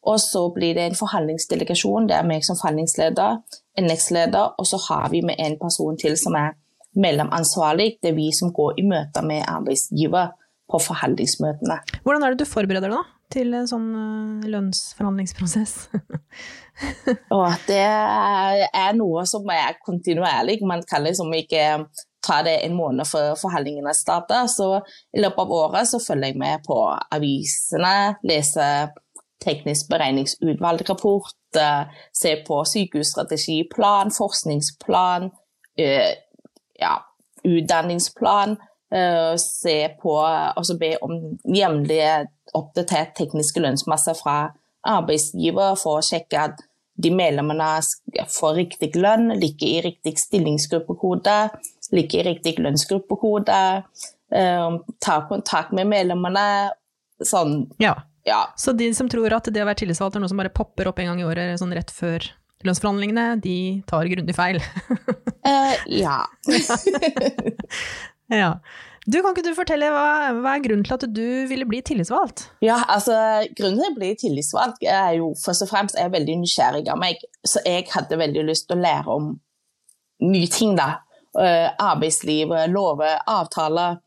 Og 0.08 0.16
så 0.20 0.46
blir 0.54 0.74
det 0.74 0.86
en 0.88 0.96
forhandlingsdelegasjon. 0.96 2.08
Det 2.08 2.16
er 2.16 2.26
meg 2.28 2.44
som 2.46 2.56
forhandlingsleder, 2.56 3.40
NX-leder, 3.80 4.56
og 4.58 4.66
så 4.66 4.80
har 4.88 5.10
vi 5.12 5.20
med 5.26 5.40
en 5.42 5.58
person 5.60 5.98
til 6.00 6.16
som 6.20 6.36
er 6.40 6.54
mellomansvarlig. 6.96 7.98
Det 8.02 8.12
er 8.12 8.18
vi 8.18 8.30
som 8.34 8.52
går 8.56 8.80
i 8.80 8.86
møter 8.88 9.26
med 9.26 9.44
arbeidsgiver 9.48 10.32
på 10.70 10.82
forhandlingsmøtene. 10.86 11.80
Hvordan 12.04 12.24
er 12.24 12.34
det 12.34 12.44
du 12.44 12.48
forbereder 12.48 12.88
deg 12.88 12.96
da, 12.96 13.02
til 13.34 13.54
en 13.54 13.68
sånn 13.68 13.88
uh, 13.94 14.48
lønnsforhandlingsprosess? 14.50 15.74
og 17.36 17.48
det 17.68 17.82
er 17.84 18.94
noe 18.96 19.26
som 19.28 19.48
er 19.52 19.76
kontinuerlig. 19.84 20.60
Man 20.66 20.84
kan 20.88 21.04
liksom 21.04 21.34
ikke 21.36 21.66
ta 22.24 22.40
det 22.46 22.58
en 22.64 22.76
måned 22.76 23.08
før 23.08 23.34
forhandlingene 23.40 23.94
starter. 23.96 24.48
Så 24.52 24.72
i 25.16 25.22
løpet 25.22 25.44
av 25.44 25.54
året 25.60 25.90
så 25.90 26.00
følger 26.02 26.32
jeg 26.32 26.40
med 26.40 26.66
på 26.66 26.78
avisene, 27.16 27.94
leser 28.26 28.94
teknisk 29.40 29.88
beregningsutvalgrapport, 29.90 31.60
se 32.12 32.32
på 32.46 32.62
sykehusstrategiplan, 32.68 34.12
forskningsplan, 34.14 35.30
ja, 36.80 36.94
utdanningsplan. 37.44 38.58
Se 39.38 39.76
på 40.02 40.14
og 40.18 40.70
be 40.80 40.96
om 41.06 41.12
jevnlig 41.46 42.00
oppdatert 42.58 43.12
tekniske 43.18 43.62
lønnsmasse 43.62 44.16
fra 44.18 44.50
arbeidsgiver 44.82 45.76
for 45.78 46.00
å 46.00 46.04
sjekke 46.04 46.40
at 46.48 46.64
de 47.00 47.12
medlemmene 47.14 47.68
får 48.34 48.56
riktig 48.58 48.90
lønn, 48.98 49.30
ligger 49.38 49.68
i 49.68 49.84
riktig 49.86 50.16
stillingsgruppekode, 50.20 51.36
ligger 51.94 52.18
i 52.20 52.26
riktig 52.32 52.58
lønnsgruppekode. 52.58 53.60
Ta 54.30 55.16
kontakt 55.30 55.72
med 55.76 55.88
medlemmene. 55.94 56.44
Sånn, 57.22 57.70
ja. 57.80 57.94
Ja. 58.28 58.42
Så 58.56 58.74
de 58.76 58.90
som 58.94 59.08
tror 59.10 59.32
at 59.36 59.48
det 59.52 59.62
å 59.62 59.68
være 59.68 59.82
tillitsvalgt 59.82 60.18
er 60.18 60.24
noe 60.24 60.32
som 60.32 60.40
bare 60.40 60.52
popper 60.52 60.90
opp 60.90 61.00
en 61.00 61.12
gang 61.12 61.22
i 61.22 61.26
året 61.28 61.60
sånn 61.60 61.74
rett 61.76 61.92
før 61.94 62.26
lønnsforhandlingene, 62.66 63.40
de 63.40 63.56
tar 63.88 64.08
grundig 64.10 64.36
feil. 64.36 64.60
uh, 64.60 65.74
ja. 66.02 66.22
ja. 68.42 68.54
Du, 69.06 69.16
Kan 69.24 69.32
ikke 69.32 69.46
du 69.46 69.56
fortelle 69.56 69.88
hva, 69.90 70.08
hva, 70.36 70.54
er 70.54 70.64
grunnen 70.64 70.84
til 70.84 70.94
at 70.98 71.06
du 71.08 71.24
ville 71.48 71.64
bli 71.66 71.80
tillitsvalgt? 71.82 72.44
Ja, 72.62 72.82
altså 72.84 73.14
Grunnen 73.56 73.80
til 73.80 73.88
å 73.88 73.96
bli 73.96 74.10
tillitsvalgt 74.20 74.84
er 74.84 75.16
jo 75.16 75.32
først 75.40 75.64
og 75.64 75.70
fremst 75.72 75.96
er 75.96 76.06
jeg 76.06 76.14
veldig 76.18 76.36
nysgjerrig 76.42 76.84
av 76.92 77.00
meg. 77.00 77.22
Så 77.40 77.64
jeg 77.64 77.88
hadde 77.94 78.20
veldig 78.20 78.44
lyst 78.50 78.68
til 78.68 78.76
å 78.76 78.84
lære 78.84 79.16
om 79.16 79.32
nye 80.28 80.52
ting. 80.52 80.76
da. 80.78 81.00
Uh, 81.32 81.72
arbeidsliv, 81.80 82.52
lover, 82.68 83.16
avtaler. 83.30 83.98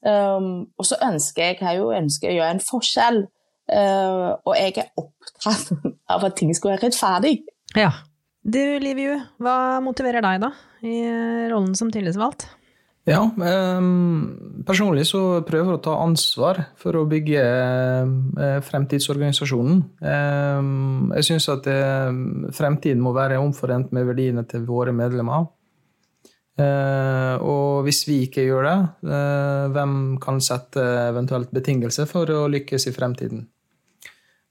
Um, 0.00 0.70
og 0.80 0.86
så 0.88 0.96
ønsker 1.04 1.44
jeg, 1.44 1.60
jeg 1.60 1.78
jo 1.78 1.90
ønsker 1.94 2.32
å 2.32 2.36
gjøre 2.40 2.56
en 2.56 2.64
forskjell. 2.64 3.22
Uh, 3.70 4.34
og 4.42 4.54
jeg 4.58 4.76
er 4.82 4.88
opptatt 4.98 5.70
av 6.14 6.24
at 6.26 6.38
ting 6.38 6.50
skal 6.56 6.74
være 6.74 6.88
rettferdig. 6.88 7.36
Ja. 7.78 7.92
Du, 8.40 8.60
Liviu, 8.80 9.18
hva 9.42 9.80
motiverer 9.84 10.24
deg 10.24 10.40
da, 10.42 10.54
i 10.82 10.96
rollen 11.52 11.76
som 11.78 11.92
tillitsvalgt? 11.92 12.48
Ja, 13.08 13.22
um, 13.24 14.62
personlig 14.68 15.06
så 15.08 15.40
prøver 15.46 15.72
jeg 15.72 15.78
å 15.78 15.84
ta 15.84 15.94
ansvar 16.02 16.60
for 16.78 16.98
å 17.00 17.06
bygge 17.08 17.40
uh, 17.42 18.58
fremtidsorganisasjonen. 18.66 19.80
Um, 20.04 21.08
jeg 21.16 21.30
syns 21.30 21.48
at 21.52 21.68
uh, 21.72 22.10
fremtiden 22.54 23.00
må 23.02 23.14
være 23.16 23.40
omforent 23.40 23.94
med 23.96 24.04
verdiene 24.10 24.44
til 24.48 24.68
våre 24.68 24.92
medlemmer. 24.96 25.48
Uh, 26.60 27.40
og 27.40 27.86
hvis 27.86 28.02
vi 28.04 28.18
ikke 28.26 28.44
gjør 28.44 28.66
det, 28.68 28.78
hvem 29.72 29.94
kan 30.20 30.42
sette 30.44 30.82
eventuelt 31.06 31.48
betingelser 31.56 32.08
for 32.10 32.28
å 32.34 32.44
lykkes 32.52 32.90
i 32.90 32.92
fremtiden? 32.92 33.46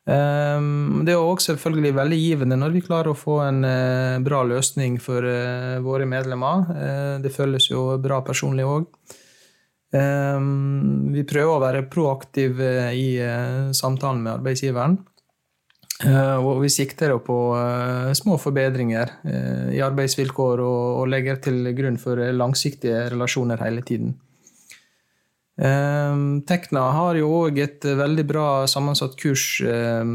Ehm, 0.09 1.03
det 1.05 1.13
er 1.13 1.21
også 1.21 1.53
selvfølgelig 1.53 1.93
veldig 1.97 2.17
givende 2.17 2.57
når 2.57 2.73
vi 2.73 2.83
klarer 2.85 3.11
å 3.11 3.17
få 3.17 3.39
en 3.45 3.61
eh, 3.67 4.17
bra 4.25 4.41
løsning 4.47 4.97
for 5.03 5.25
eh, 5.25 5.77
våre 5.85 6.07
medlemmer. 6.09 6.69
Eh, 6.73 7.15
det 7.23 7.33
føles 7.35 7.69
jo 7.69 7.91
bra 8.01 8.21
personlig 8.25 8.65
òg. 8.65 8.87
Ehm, 9.93 11.11
vi 11.13 11.25
prøver 11.29 11.53
å 11.53 11.61
være 11.61 11.85
proaktive 11.91 12.89
i 12.95 13.11
samtalen 13.75 14.25
med 14.25 14.39
arbeidsgiveren. 14.39 14.99
Og 15.99 16.61
vi 16.63 16.69
sikter 16.71 17.11
på 17.19 17.35
små 18.15 18.37
forbedringer 18.39 19.09
i 19.75 19.81
arbeidsvilkår 19.83 20.61
og 20.63 21.09
legger 21.11 21.41
til 21.43 21.67
grunn 21.75 21.97
for 21.99 22.21
langsiktige 22.31 23.01
relasjoner 23.11 23.59
hele 23.59 23.83
tiden. 23.83 24.13
Ehm, 25.59 26.41
Tekna 26.47 26.85
har 26.95 27.17
jo 27.19 27.31
òg 27.41 27.59
et 27.59 27.83
veldig 27.83 28.25
bra 28.27 28.45
sammensatt 28.69 29.17
kurs 29.19 29.59
ehm, 29.65 30.13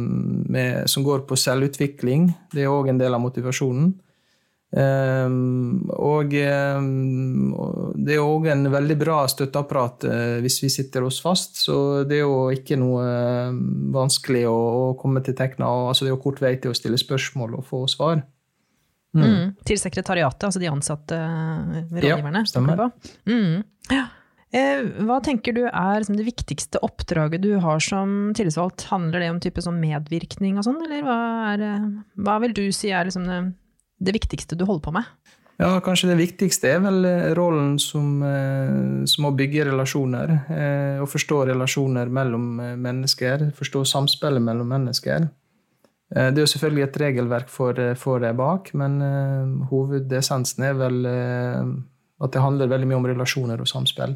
med, 0.48 0.88
som 0.90 1.04
går 1.04 1.26
på 1.28 1.36
selvutvikling. 1.36 2.30
Det 2.54 2.64
er 2.64 2.72
òg 2.72 2.88
en 2.92 3.00
del 3.02 3.16
av 3.16 3.22
motivasjonen. 3.24 3.92
Um, 4.74 5.84
og 6.02 6.32
det 6.34 8.16
er 8.16 8.22
òg 8.24 8.48
en 8.50 8.64
veldig 8.72 8.96
bra 8.98 9.20
støtteapparat 9.30 10.06
uh, 10.10 10.38
hvis 10.42 10.56
vi 10.64 10.70
sitter 10.72 11.06
oss 11.06 11.20
fast. 11.22 11.60
Så 11.62 11.76
det 12.08 12.18
er 12.18 12.24
jo 12.24 12.48
ikke 12.50 12.80
noe 12.80 13.04
vanskelig 13.94 14.42
å, 14.50 14.56
å, 14.56 14.88
komme 14.98 15.22
til 15.22 15.36
Tekna. 15.38 15.68
Altså 15.92 16.06
det 16.06 16.10
er 16.10 16.16
jo 16.16 16.24
kort 16.24 16.42
vei 16.42 16.56
til 16.58 16.74
å 16.74 16.78
stille 16.78 16.98
spørsmål 16.98 17.60
og 17.60 17.68
få 17.68 17.84
svar. 17.92 18.24
Mm. 19.14 19.22
Mm. 19.22 19.54
Til 19.62 19.78
sekretariatet, 19.78 20.48
altså 20.48 20.58
de 20.58 20.72
ansatte 20.72 21.20
rådgiverne? 21.94 22.42
Ja, 22.42 22.50
stemmer. 22.50 22.88
Mm. 23.30 23.62
Ja. 23.94 24.08
Eh, 24.54 24.84
hva 25.02 25.18
tenker 25.24 25.54
du 25.56 25.64
er 25.66 26.04
det 26.06 26.24
viktigste 26.28 26.78
oppdraget 26.86 27.42
du 27.42 27.56
har 27.62 27.80
som 27.82 28.30
tillitsvalgt? 28.38 28.86
Handler 28.92 29.24
det 29.24 29.30
om 29.32 29.40
type 29.42 29.62
sånn 29.64 29.80
medvirkning 29.82 30.60
og 30.60 30.66
sånn, 30.68 30.78
eller 30.84 31.02
hva, 31.02 31.20
er, 31.50 31.62
hva, 32.22 32.38
vil 32.44 32.52
du 32.54 32.68
si 32.70 32.92
er 32.94 33.08
liksom 33.08 33.24
det, 33.26 33.40
det, 33.98 34.14
viktigste 34.14 34.54
du 34.58 34.62
holder 34.68 34.84
på 34.84 34.92
med? 34.94 35.08
Ja, 35.58 35.72
kanskje 35.82 36.12
det 36.12 36.20
viktigste 36.20 36.70
er 36.70 36.84
vel 36.84 37.06
eh, 37.08 37.32
rollen 37.34 37.80
som, 37.82 38.20
eh, 38.22 38.76
som 39.10 39.26
å 39.26 39.32
bygge 39.34 39.66
relasjoner. 39.72 40.34
Å 41.02 41.08
forstå 41.10 41.40
relasjoner 41.50 42.12
mellom 42.14 42.44
mennesker, 42.82 43.48
forstå 43.58 43.82
samspillet 43.90 44.42
mellom 44.42 44.70
mennesker. 44.70 45.26
Det 46.14 46.36
er 46.36 46.44
jo 46.44 46.50
selvfølgelig 46.52 46.84
et 46.84 47.00
regelverk 47.00 47.48
for, 47.50 47.78
for 47.98 48.22
det 48.22 48.30
bak, 48.38 48.68
men 48.78 49.00
hovedessensen 49.66 50.62
er 50.68 50.76
vel 50.78 51.00
at 51.08 52.36
det 52.36 52.42
handler 52.44 52.70
veldig 52.70 52.90
mye 52.90 53.00
om 53.00 53.08
relasjoner 53.10 53.58
og 53.64 53.66
samspill. 53.66 54.14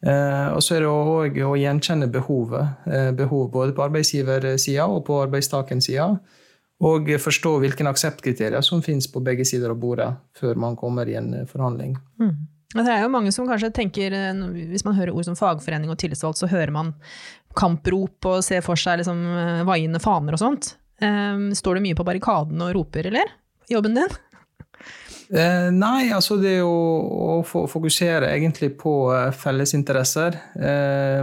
Eh, 0.00 0.48
og 0.54 0.62
så 0.64 0.78
er 0.78 0.84
det 0.84 0.90
òg 0.90 1.40
å 1.44 1.56
gjenkjenne 1.60 2.08
behovet. 2.12 2.76
Eh, 2.88 3.10
behov 3.16 3.50
både 3.52 3.74
på 3.76 3.84
arbeidsgiversida 3.84 4.86
og 4.88 5.04
på 5.08 5.18
arbeidstakersida. 5.26 6.14
Og 6.80 7.10
forstå 7.20 7.58
hvilke 7.60 7.84
akseptkriterier 7.90 8.64
som 8.64 8.80
finnes 8.80 9.10
på 9.12 9.20
begge 9.24 9.44
sider 9.44 9.74
av 9.74 9.80
bordet 9.82 10.08
før 10.38 10.56
man 10.56 10.78
kommer 10.80 11.08
i 11.08 11.18
en 11.20 11.34
forhandling. 11.48 11.98
Mm. 12.20 12.32
Det 12.70 12.86
er 12.86 13.02
jo 13.02 13.12
mange 13.12 13.32
som 13.34 13.48
kanskje 13.50 13.72
tenker, 13.74 14.14
eh, 14.14 14.32
Hvis 14.70 14.84
man 14.84 14.94
hører 14.94 15.12
ord 15.12 15.24
som 15.24 15.36
fagforening 15.36 15.90
og 15.90 15.98
tillitsvalgt, 15.98 16.38
så 16.38 16.48
hører 16.48 16.72
man 16.72 16.94
kamprop 17.54 18.24
og 18.24 18.44
ser 18.44 18.62
for 18.62 18.76
seg 18.76 19.00
liksom 19.00 19.66
vaiende 19.66 19.98
faner 19.98 20.32
og 20.32 20.38
sånt. 20.38 20.76
Står 21.00 21.74
du 21.74 21.80
mye 21.80 21.96
på 21.96 22.04
barrikaden 22.04 22.60
og 22.62 22.74
roper, 22.76 23.06
eller? 23.08 23.26
Jobben 23.68 23.94
din? 23.94 24.08
Eh, 25.30 25.68
nei, 25.70 26.10
altså 26.10 26.34
det 26.42 26.56
er 26.56 26.62
jo 26.64 26.70
å 26.70 27.66
fokusere 27.70 28.32
egentlig 28.34 28.72
på 28.80 28.94
eh, 29.14 29.28
fellesinteresser. 29.30 30.38
Eh, 30.58 31.22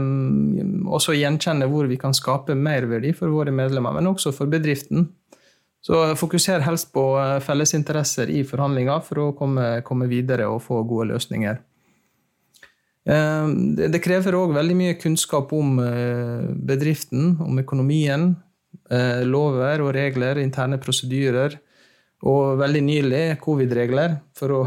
også 0.87 1.15
gjenkjenne 1.17 1.67
hvor 1.67 1.89
vi 1.91 1.99
kan 1.99 2.15
skape 2.15 2.55
merverdi 2.55 3.11
for 3.17 3.33
våre 3.35 3.51
medlemmer, 3.51 3.97
men 3.97 4.07
også 4.13 4.31
for 4.35 4.47
bedriften. 4.51 5.09
Så 5.83 5.99
fokuser 6.19 6.63
helst 6.63 6.93
på 6.95 7.03
eh, 7.19 7.37
fellesinteresser 7.43 8.31
i 8.31 8.45
forhandlinger 8.47 9.03
for 9.03 9.25
å 9.25 9.27
komme, 9.35 9.81
komme 9.87 10.07
videre 10.07 10.47
og 10.51 10.63
få 10.63 10.81
gode 10.87 11.11
løsninger. 11.11 11.59
Eh, 13.11 13.53
det, 13.75 13.91
det 13.91 14.03
krever 14.07 14.39
òg 14.39 14.55
veldig 14.55 14.81
mye 14.85 14.97
kunnskap 15.03 15.51
om 15.55 15.81
eh, 15.83 16.47
bedriften, 16.71 17.35
om 17.43 17.63
økonomien, 17.63 18.35
lover 19.27 19.81
og 19.83 19.89
regler, 19.97 20.37
interne 20.39 20.77
prosedyrer 20.79 21.57
og 22.25 22.57
veldig 22.61 22.83
nylig 22.85 23.25
covid-regler, 23.43 24.17
for 24.37 24.55
å 24.55 24.61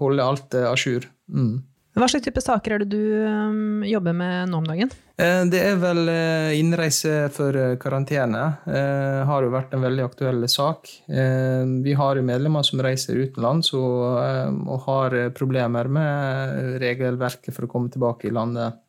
holde 0.00 0.24
alt 0.24 0.56
à 0.58 0.74
jour. 0.74 1.06
Mm. 1.30 1.60
Hva 1.92 2.06
slags 2.08 2.24
type 2.24 2.40
saker 2.40 2.72
er 2.72 2.82
det 2.82 2.94
du 2.94 3.02
um, 3.28 3.82
jobber 3.84 4.14
med 4.16 4.48
nå 4.48 4.62
om 4.62 4.68
dagen? 4.68 4.88
Eh, 5.20 5.42
det 5.52 5.60
er 5.60 5.74
vel 5.80 6.08
eh, 6.08 6.54
innreise 6.56 7.28
for 7.34 7.52
eh, 7.52 7.74
karantene. 7.80 8.44
Det 8.64 9.26
har 9.28 9.44
jo 9.44 9.52
vært 9.52 9.74
en 9.76 9.84
veldig 9.84 10.06
aktuell 10.06 10.46
sak. 10.48 10.88
Vi 11.08 11.96
har 11.98 12.16
jo 12.16 12.24
medlemmer 12.24 12.64
som 12.64 12.80
reiser 12.82 13.20
utenlands 13.20 13.74
og 13.76 14.72
har 14.86 15.16
problemer 15.36 15.90
med 15.92 16.80
regelverket 16.80 17.52
for 17.52 17.68
å 17.68 17.70
komme 17.70 17.92
tilbake 17.92 18.30
i 18.30 18.34
landet. 18.34 18.80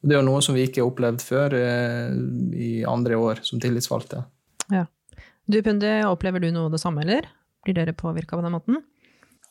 Det 0.00 0.14
er 0.14 0.22
jo 0.22 0.28
noe 0.30 0.42
som 0.44 0.56
vi 0.56 0.64
ikke 0.66 0.80
har 0.80 0.90
opplevd 0.90 1.24
før 1.24 1.56
i 1.56 2.72
andre 2.88 3.20
år 3.20 3.44
som 3.44 3.60
tillitsvalgte. 3.60 4.24
Ja. 4.72 4.86
Du 5.46 5.60
Pundi, 5.62 5.90
opplever 6.08 6.42
du 6.42 6.48
noe 6.50 6.70
av 6.70 6.74
det 6.74 6.82
samme, 6.82 7.04
eller? 7.04 7.28
Blir 7.66 7.74
dere 7.74 7.96
påvirka 7.98 8.38
på 8.38 8.46
den 8.46 8.54
måten? 8.54 8.78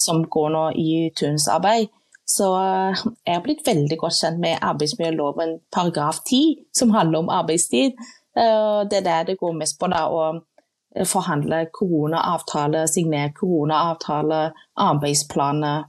som 0.00 0.22
går 0.28 0.50
nå 0.50 0.64
i 0.76 1.10
turnusarbeid. 1.16 1.88
Så 2.24 2.46
eh, 2.60 3.00
jeg 3.26 3.34
har 3.34 3.42
blitt 3.44 3.66
veldig 3.66 3.96
godt 3.98 4.18
kjent 4.20 4.40
med 4.40 4.60
arbeidsmiljøloven 4.62 5.56
paragraf 5.74 6.20
10, 6.28 6.68
som 6.76 6.92
handler 6.94 7.24
om 7.24 7.32
arbeidstid. 7.32 7.96
Eh, 8.36 8.80
det 8.90 9.00
er 9.00 9.06
det 9.06 9.18
det 9.32 9.38
går 9.40 9.56
mest 9.58 9.80
på, 9.80 9.88
da, 9.90 10.04
å 10.06 11.04
forhandle 11.06 11.64
koronaavtaler, 11.74 12.86
signere 12.90 13.32
koronaavtaler, 13.34 14.54
arbeidsplaner 14.78 15.84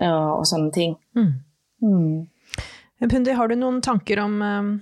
eh, 0.00 0.30
og 0.32 0.46
sånne 0.48 0.74
ting. 0.74 0.96
Mm. 1.18 1.32
Mm. 1.82 3.08
Pundi, 3.08 3.34
har 3.36 3.48
du 3.48 3.58
noen 3.58 3.82
tanker 3.84 4.24
om 4.24 4.40
eh, 4.42 4.72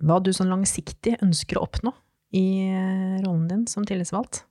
hva 0.00 0.20
du 0.24 0.32
sånn 0.32 0.52
langsiktig 0.54 1.18
ønsker 1.20 1.58
å 1.58 1.66
oppnå 1.66 1.94
i 2.30 2.68
eh, 2.68 3.22
rollen 3.24 3.48
din 3.48 3.66
som 3.66 3.86
tillitsvalgt? 3.86 4.44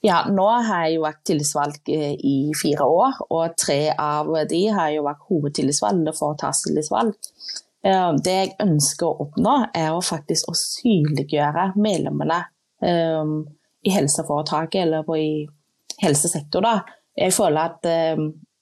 Ja, 0.00 0.22
nå 0.30 0.44
har 0.46 0.86
jeg 0.86 0.96
jo 0.96 1.04
vært 1.04 1.24
tillitsvalgt 1.26 1.90
eh, 1.92 2.14
i 2.16 2.36
fire 2.56 2.86
år, 2.86 3.22
og 3.34 3.56
tre 3.58 3.80
av 3.92 4.30
de 4.48 4.62
har 4.72 4.92
jo 4.94 5.04
vært 5.06 5.24
hovedtillitsvalgt 5.28 6.02
eller 6.02 6.16
foretakstillitsvalgt. 6.16 7.30
Eh, 7.84 8.10
Det 8.24 8.36
jeg 8.36 8.56
ønsker 8.64 9.08
å 9.08 9.26
oppnå, 9.26 9.56
er 9.74 9.92
å 9.92 10.04
faktisk 10.04 10.50
å 10.50 10.56
synliggjøre 10.56 11.72
medlemmene 11.76 12.44
i 12.78 13.90
helseforetaket 13.90 14.84
eller 14.84 15.08
i 15.18 15.48
helsesektor. 15.98 16.62
Jeg 17.18 17.34
føler 17.34 17.72
at 17.72 17.88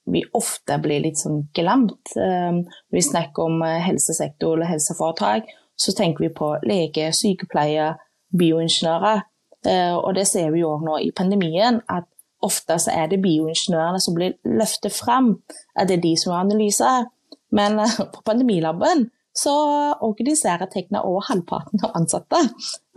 vi 0.09 0.23
ofte 0.33 0.79
blir 0.81 1.03
litt 1.03 1.21
sånn 1.21 1.43
glemt. 1.53 2.15
Når 2.15 2.95
vi 2.97 3.03
snakker 3.05 3.45
om 3.45 3.61
helsesektor 3.61 4.55
eller 4.55 4.71
helseforetak, 4.71 5.53
så 5.77 5.93
tenker 5.93 6.25
vi 6.25 6.31
på 6.33 6.49
lege, 6.65 7.11
sykepleier, 7.13 7.93
bioingeniører. 8.35 9.23
Eh, 9.65 9.95
Og 9.95 10.15
det 10.15 10.27
ser 10.27 10.51
vi 10.51 10.61
jo 10.61 10.71
også 10.75 10.85
nå 10.85 10.97
i 11.03 11.11
pandemien, 11.15 11.81
at 11.89 12.05
ofte 12.43 12.77
så 12.79 12.93
er 12.93 13.07
det 13.09 13.21
bioingeniørene 13.23 13.99
som 13.99 14.15
blir 14.15 14.37
løftet 14.45 14.93
frem, 14.93 15.35
at 15.75 15.89
det 15.89 15.97
er 15.97 16.05
de 16.05 16.13
som 16.17 16.31
gjør 16.31 16.45
analyser. 16.45 17.07
Men 17.51 17.79
eh, 17.79 17.97
på 18.13 18.23
pandemilaben 18.25 19.09
så 19.37 19.53
organiserer 20.01 20.65
Tekna 20.65 21.03
over 21.05 21.27
halvparten 21.29 21.83
av 21.85 21.97
ansatte. 21.99 22.39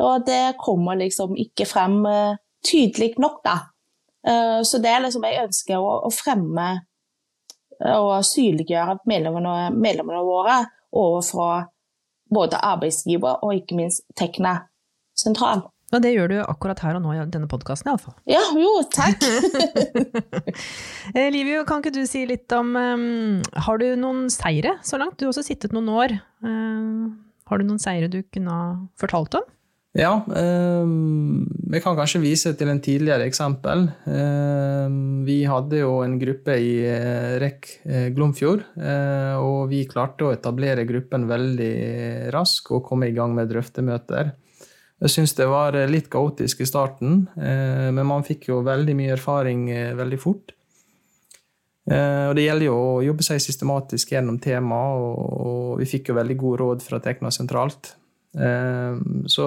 Og 0.00 0.24
det 0.26 0.56
kommer 0.60 0.96
liksom 0.96 1.36
ikke 1.36 1.66
frem 1.68 2.04
eh, 2.06 2.38
tydelig 2.64 3.14
nok, 3.18 3.42
da. 3.44 3.58
Så 4.20 4.76
det 4.84 4.90
er 4.92 5.00
liksom 5.00 5.22
jeg 5.24 5.46
ønsker 5.46 5.80
å, 5.80 6.10
fremme 6.12 6.64
og 7.96 8.18
synliggjøre 8.28 8.98
medlemmene, 9.08 9.70
medlemmene 9.72 10.20
våre 10.26 10.58
overfor 10.92 11.62
både 12.28 12.60
arbeidsgiver 12.60 13.40
og 13.40 13.54
ikke 13.56 13.78
minst 13.78 14.04
Tekna 14.20 14.58
sentral. 15.20 15.66
Og 15.90 16.02
det 16.04 16.12
gjør 16.14 16.30
du 16.30 16.36
akkurat 16.44 16.78
her 16.84 16.96
og 16.98 17.02
nå 17.02 17.16
i 17.16 17.22
denne 17.34 17.48
podkasten, 17.50 17.90
iallfall. 17.90 18.14
Ja, 18.30 18.42
jo, 18.56 18.76
takk. 18.94 19.24
Eh, 21.10 21.26
Livio, 21.32 21.64
kan 21.66 21.80
ikke 21.80 21.90
du 21.90 22.04
si 22.06 22.20
litt 22.28 22.52
om 22.54 22.68
um, 22.76 23.40
Har 23.64 23.80
du 23.80 23.86
noen 23.98 24.28
seire 24.30 24.76
så 24.86 25.00
langt? 25.00 25.16
Du 25.18 25.24
har 25.24 25.32
også 25.32 25.42
sittet 25.42 25.72
noen 25.74 25.88
år. 25.90 26.14
Uh, 26.44 27.08
har 27.50 27.58
du 27.58 27.66
noen 27.66 27.80
seire 27.82 28.06
du 28.12 28.20
kunne 28.30 28.54
ha 28.54 28.68
fortalt 29.00 29.34
om? 29.40 29.48
Ja, 29.98 30.12
vi 30.22 31.74
jeg 31.74 31.82
kan 31.82 31.96
kanskje 31.98 32.20
vise 32.22 32.52
til 32.54 32.70
en 32.70 32.80
tidligere 32.82 33.26
eksempel. 33.26 33.88
Um, 34.06 35.24
vi 35.26 35.40
hadde 35.50 35.80
jo 35.80 35.96
en 36.04 36.14
gruppe 36.20 36.54
i 36.62 36.76
eh, 36.86 37.38
REC 37.42 37.70
eh, 37.86 38.06
Glomfjord, 38.14 38.62
uh, 38.78 39.34
og 39.42 39.70
vi 39.70 39.82
klarte 39.90 40.28
å 40.28 40.32
etablere 40.34 40.86
gruppen 40.86 41.26
veldig 41.30 42.30
raskt 42.34 42.70
og 42.74 42.84
komme 42.86 43.10
i 43.10 43.16
gang 43.16 43.34
med 43.34 43.50
drøftemøter. 43.50 44.30
Jeg 45.00 45.12
syns 45.14 45.32
det 45.38 45.48
var 45.48 45.76
eh, 45.78 45.88
litt 45.88 46.10
kaotisk 46.12 46.60
i 46.60 46.68
starten, 46.68 47.22
eh, 47.40 47.88
men 47.88 48.04
man 48.08 48.24
fikk 48.26 48.50
jo 48.50 48.60
veldig 48.66 48.96
mye 48.98 49.14
erfaring 49.16 49.68
eh, 49.72 49.92
veldig 49.98 50.18
fort. 50.20 50.56
Og 51.90 52.36
det 52.36 52.44
gjelder 52.44 52.68
jo 52.68 52.74
å 52.76 52.98
jobbe 53.02 53.24
seg 53.26 53.40
systematisk 53.42 54.12
gjennom 54.12 54.36
temaet, 54.38 55.00
og, 55.00 55.72
vi 55.80 55.88
fikk 55.90 56.12
jo 56.12 56.14
veldig 56.20 56.36
gode 56.38 56.60
råd 56.60 56.84
fra 56.86 57.00
Tekna 57.02 57.32
sentralt. 57.34 57.88
Så 58.30 59.46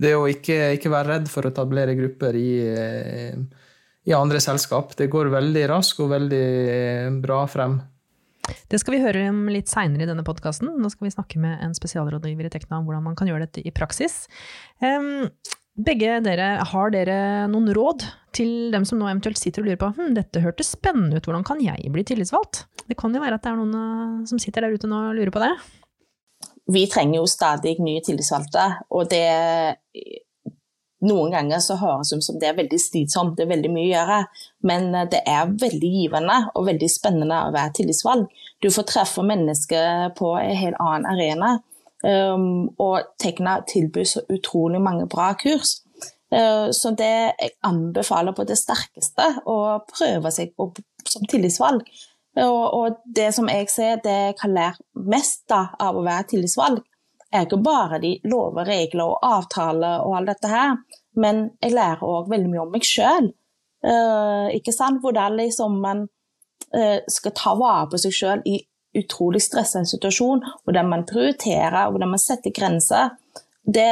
det 0.00 0.14
å 0.16 0.22
ikke, 0.30 0.70
ikke 0.78 0.92
være 0.94 1.10
redd 1.10 1.28
for 1.28 1.44
å 1.44 1.50
etablere 1.52 1.98
grupper 1.98 2.38
i, 2.38 2.54
i 4.08 4.14
andre 4.16 4.40
selskap, 4.40 4.94
det 4.96 5.10
går 5.12 5.34
veldig 5.34 5.66
raskt 5.74 6.00
og 6.00 6.14
veldig 6.14 6.46
bra 7.20 7.42
frem. 7.50 7.76
Det 8.70 8.80
skal 8.82 8.96
vi 8.96 9.02
høre 9.04 9.28
om 9.30 9.44
litt 9.52 9.70
seinere 9.72 10.06
i 10.06 10.10
denne 10.10 10.26
podkasten. 10.26 10.74
Nå 10.80 10.92
skal 10.92 11.08
vi 11.08 11.16
snakke 11.16 11.42
med 11.42 11.62
en 11.64 11.74
spesialrådgiver 11.76 12.48
i 12.48 12.52
Tekna 12.52 12.80
om 12.80 12.86
hvordan 12.88 13.06
man 13.10 13.18
kan 13.18 13.30
gjøre 13.30 13.46
dette 13.46 13.64
i 13.64 13.74
praksis. 13.74 14.24
Begge 15.72 16.18
dere, 16.20 16.48
har 16.68 16.90
dere 16.92 17.18
noen 17.48 17.70
råd 17.72 18.04
til 18.36 18.72
dem 18.74 18.84
som 18.88 18.98
nå 19.00 19.06
eventuelt 19.08 19.40
sitter 19.40 19.62
og 19.62 19.70
lurer 19.70 19.80
på 19.80 19.88
hm, 19.96 20.10
dette 20.18 20.42
hørtes 20.44 20.74
spennende 20.74 21.16
ut, 21.16 21.24
hvordan 21.24 21.46
kan 21.48 21.62
jeg 21.64 21.88
bli 21.92 22.04
tillitsvalgt? 22.04 22.66
Det 22.88 22.96
kan 23.00 23.14
jo 23.14 23.22
være 23.22 23.38
at 23.38 23.46
det 23.46 23.52
er 23.52 23.56
noen 23.60 23.78
eh, 23.78 24.26
som 24.28 24.40
sitter 24.42 24.66
der 24.66 24.76
ute 24.76 24.90
nå 24.90 24.98
og 25.08 25.16
lurer 25.16 25.32
på 25.32 25.40
det. 25.40 25.52
vi 26.72 26.84
trenger 26.86 27.18
jo 27.18 27.26
stadig 27.26 27.78
nye 27.80 28.02
tillitsvalgte, 28.04 28.66
og 28.92 29.08
det 29.10 29.24
Noen 31.02 31.32
ganger 31.34 31.58
så 31.62 31.76
høres 31.80 32.12
det 32.12 32.20
ut 32.20 32.26
som 32.28 32.38
det 32.38 32.48
er 32.52 32.58
veldig 32.60 32.78
slitsomt, 32.78 33.34
det 33.38 33.46
er 33.46 33.52
veldig 33.56 33.70
mye 33.74 33.88
å 33.88 33.90
gjøre, 33.90 34.18
men 34.70 34.88
eh, 34.94 35.08
det 35.10 35.22
er 35.26 35.50
veldig 35.64 35.90
givende 35.96 36.38
og 36.54 36.68
veldig 36.68 36.88
spennende 36.90 37.40
å 37.48 37.54
være 37.54 37.74
tillitsvalgt. 37.80 38.42
Du 38.62 38.70
får 38.70 38.86
treffe 38.90 39.24
mennesker 39.26 40.12
på 40.18 40.34
en 40.38 40.58
helt 40.60 40.78
annen 40.78 41.08
arena, 41.10 41.56
um, 42.06 42.68
og 42.78 43.10
Tekna 43.18 43.58
tilbyr 43.66 44.06
så 44.06 44.22
utrolig 44.30 44.78
mange 44.82 45.08
bra 45.10 45.32
kurs. 45.40 45.80
Uh, 46.32 46.70
så 46.72 46.94
det 46.96 47.10
jeg 47.10 47.50
anbefaler 47.66 48.36
på 48.36 48.46
det 48.48 48.56
sterkeste 48.60 49.26
å 49.50 49.58
prøve 49.90 50.30
seg 50.32 50.54
på, 50.54 50.70
som 51.10 51.26
tillitsvalgt. 51.26 51.90
Og, 52.38 52.62
og 52.78 53.02
det 53.04 53.32
som 53.36 53.50
jeg 53.50 53.66
ser, 53.68 53.98
det 54.06 54.14
jeg 54.14 54.38
har 54.40 54.54
lært 54.54 54.86
mest 54.94 55.42
da, 55.50 55.66
av 55.82 55.98
å 55.98 56.06
være 56.06 56.30
tillitsvalgt, 56.30 56.86
er 57.32 57.46
ikke 57.46 57.60
bare 57.64 58.00
de 58.02 58.16
lover, 58.28 58.66
regler 58.68 59.04
og 59.04 59.22
avtaler 59.24 60.04
og 60.04 60.16
alt 60.18 60.32
dette 60.34 60.50
her, 60.50 60.74
men 61.16 61.46
jeg 61.62 61.74
lærer 61.76 62.04
òg 62.04 62.28
veldig 62.32 62.50
mye 62.52 62.64
om 62.64 62.74
meg 62.74 62.84
sjøl. 62.86 63.30
sant? 64.76 65.00
Hvordan 65.02 65.38
liksom 65.40 65.80
man 65.82 66.04
eh, 66.76 67.00
skal 67.08 67.34
ta 67.36 67.54
vare 67.58 67.88
på 67.90 68.00
seg 68.00 68.14
sjøl 68.16 68.44
i 68.48 68.58
utrolig 68.98 69.40
stressende 69.42 69.88
situasjon, 69.88 70.42
hvordan 70.64 70.88
man 70.88 71.06
prioriterer, 71.08 71.90
hvordan 71.90 72.12
man 72.12 72.20
setter 72.20 72.52
grenser. 72.52 73.14
Det, 73.64 73.88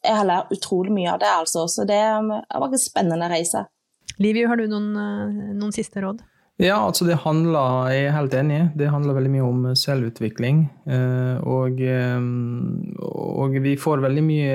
jeg 0.00 0.16
har 0.16 0.28
lært 0.28 0.52
utrolig 0.54 0.94
mye 0.96 1.12
av 1.12 1.20
det, 1.20 1.32
altså. 1.42 1.66
Så 1.68 1.84
det 1.88 2.00
var 2.00 2.68
en 2.68 2.80
spennende 2.80 3.28
reise. 3.28 3.66
Livio, 4.22 4.48
har 4.48 4.60
du 4.60 4.68
noen, 4.70 4.94
eh, 4.96 5.52
noen 5.58 5.74
siste 5.74 6.00
råd? 6.00 6.22
Ja, 6.62 6.76
altså 6.86 7.02
det 7.08 7.16
handler, 7.24 7.88
jeg 7.90 8.04
er 8.06 8.12
helt 8.14 8.34
enig, 8.38 8.58
det 8.78 8.86
handler 8.92 9.16
veldig 9.16 9.30
mye 9.32 9.46
om 9.46 9.64
selvutvikling. 9.74 10.60
eh, 10.86 11.40
Og, 11.42 11.80
eh, 11.82 12.20
og 13.02 13.56
vi 13.64 13.72
får 13.74 13.98
veldig 14.04 14.22
mye 14.22 14.52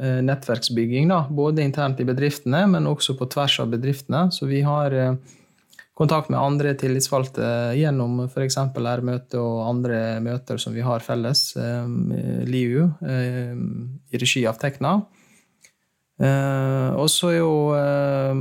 eh, 0.00 0.22
nettverksbygging, 0.24 1.08
da, 1.12 1.26
både 1.28 1.60
internt 1.62 2.00
i 2.00 2.04
bedriftene, 2.08 2.62
men 2.72 2.86
også 2.88 3.18
på 3.18 3.28
tvers 3.28 3.58
av 3.60 3.68
bedriftene. 3.68 4.30
Så 4.32 4.48
vi 4.48 4.62
har 4.64 4.92
eh, 4.96 5.14
kontakt 5.94 6.30
med 6.32 6.40
andre 6.40 6.72
tillitsvalgte 6.74 7.76
gjennom 7.76 8.24
f.eks. 8.24 8.56
R-møte 8.56 9.36
og 9.36 9.68
andre 9.68 10.20
møter 10.24 10.56
som 10.56 10.72
vi 10.72 10.80
har 10.80 11.00
felles, 11.04 11.54
eh, 11.60 12.44
LIU, 12.48 12.94
eh, 13.04 13.52
i 14.08 14.16
regi 14.24 14.46
av 14.48 14.56
Tekna. 14.56 15.02
Eh, 16.18 16.90
Og 16.96 17.08
så 17.12 17.28
er 17.28 17.38
jo 17.42 17.74
eh, 17.76 18.34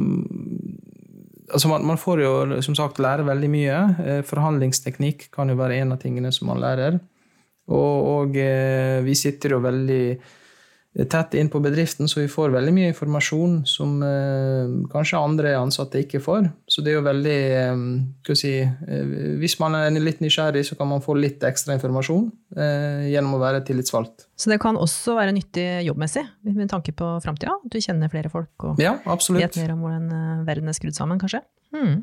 altså 1.51 1.71
man, 1.71 1.85
man 1.87 1.99
får 1.99 2.21
jo 2.23 2.33
som 2.65 2.75
sagt 2.77 3.01
lære 3.03 3.27
veldig 3.27 3.49
mye. 3.51 3.77
Eh, 4.03 4.19
forhandlingsteknikk 4.27 5.29
kan 5.35 5.51
jo 5.51 5.57
være 5.59 5.81
en 5.81 5.95
av 5.95 6.01
tingene 6.01 6.31
som 6.35 6.49
man 6.51 6.61
lærer. 6.63 6.99
Og, 7.69 7.95
og 8.13 8.37
eh, 8.41 8.99
vi 9.05 9.15
sitter 9.17 9.55
jo 9.55 9.63
veldig 9.63 10.03
tett 10.97 11.35
inn 11.37 11.49
på 11.53 11.59
bedriften, 11.61 12.09
så 12.09 12.23
vi 12.23 12.29
får 12.31 12.49
veldig 12.55 12.71
mye 12.73 12.89
informasjon 12.89 13.59
som 13.69 13.99
eh, 14.03 14.71
kanskje 14.89 15.21
andre 15.21 15.53
ansatte 15.59 16.01
ikke 16.01 16.21
får. 16.23 16.49
Så 16.69 16.81
det 16.81 16.91
er 16.91 16.97
jo 16.97 17.05
veldig 17.05 17.35
eh, 17.59 17.83
hva 18.25 18.37
si, 18.37 18.55
eh, 18.65 19.13
Hvis 19.39 19.59
man 19.61 19.77
er 19.77 19.93
litt 20.01 20.23
nysgjerrig, 20.23 20.65
så 20.65 20.77
kan 20.79 20.89
man 20.89 21.03
få 21.05 21.13
litt 21.19 21.45
ekstra 21.45 21.77
informasjon 21.77 22.25
eh, 22.57 23.05
gjennom 23.13 23.37
å 23.37 23.41
være 23.43 23.61
tillitsvalgt. 23.69 24.27
Så 24.39 24.49
det 24.51 24.59
kan 24.63 24.79
også 24.81 25.15
være 25.19 25.35
nyttig 25.37 25.67
jobbmessig, 25.85 26.25
med 26.49 26.71
tanke 26.73 26.95
på 26.97 27.15
framtida? 27.23 27.59
At 27.59 27.73
du 27.75 27.79
kjenner 27.83 28.11
flere 28.11 28.33
folk 28.33 28.69
og 28.71 28.81
Ja, 28.81 28.97
vet 29.05 29.61
mer 29.61 29.75
om 29.75 29.85
hvordan 29.85 30.09
eh, 30.09 30.45
verden 30.49 30.73
er 30.73 30.77
skrudd 30.77 30.97
sammen, 30.97 31.21
kanskje? 31.21 31.45
Hmm. 31.75 32.01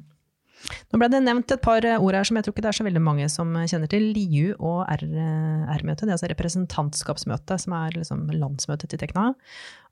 Nå 0.90 0.98
ble 0.98 1.08
det 1.12 1.20
nevnt 1.22 1.52
et 1.54 1.62
par 1.62 1.84
eh, 1.84 1.98
ord 2.00 2.16
her 2.16 2.24
som 2.26 2.36
jeg 2.38 2.46
tror 2.46 2.54
ikke 2.54 2.64
det 2.64 2.70
er 2.72 2.78
så 2.80 2.86
veldig 2.86 3.02
mange 3.04 3.28
som 3.30 3.52
kjenner 3.68 3.90
til. 3.92 4.06
LIU 4.16 4.54
og 4.58 4.84
R-møtet, 4.96 6.06
det 6.06 6.10
er 6.10 6.16
altså 6.16 6.30
representantskapsmøtet, 6.32 7.60
som 7.66 7.74
er 7.78 7.96
liksom 8.00 8.26
landsmøtet 8.34 8.90
til 8.92 9.00
Tekna. 9.02 9.28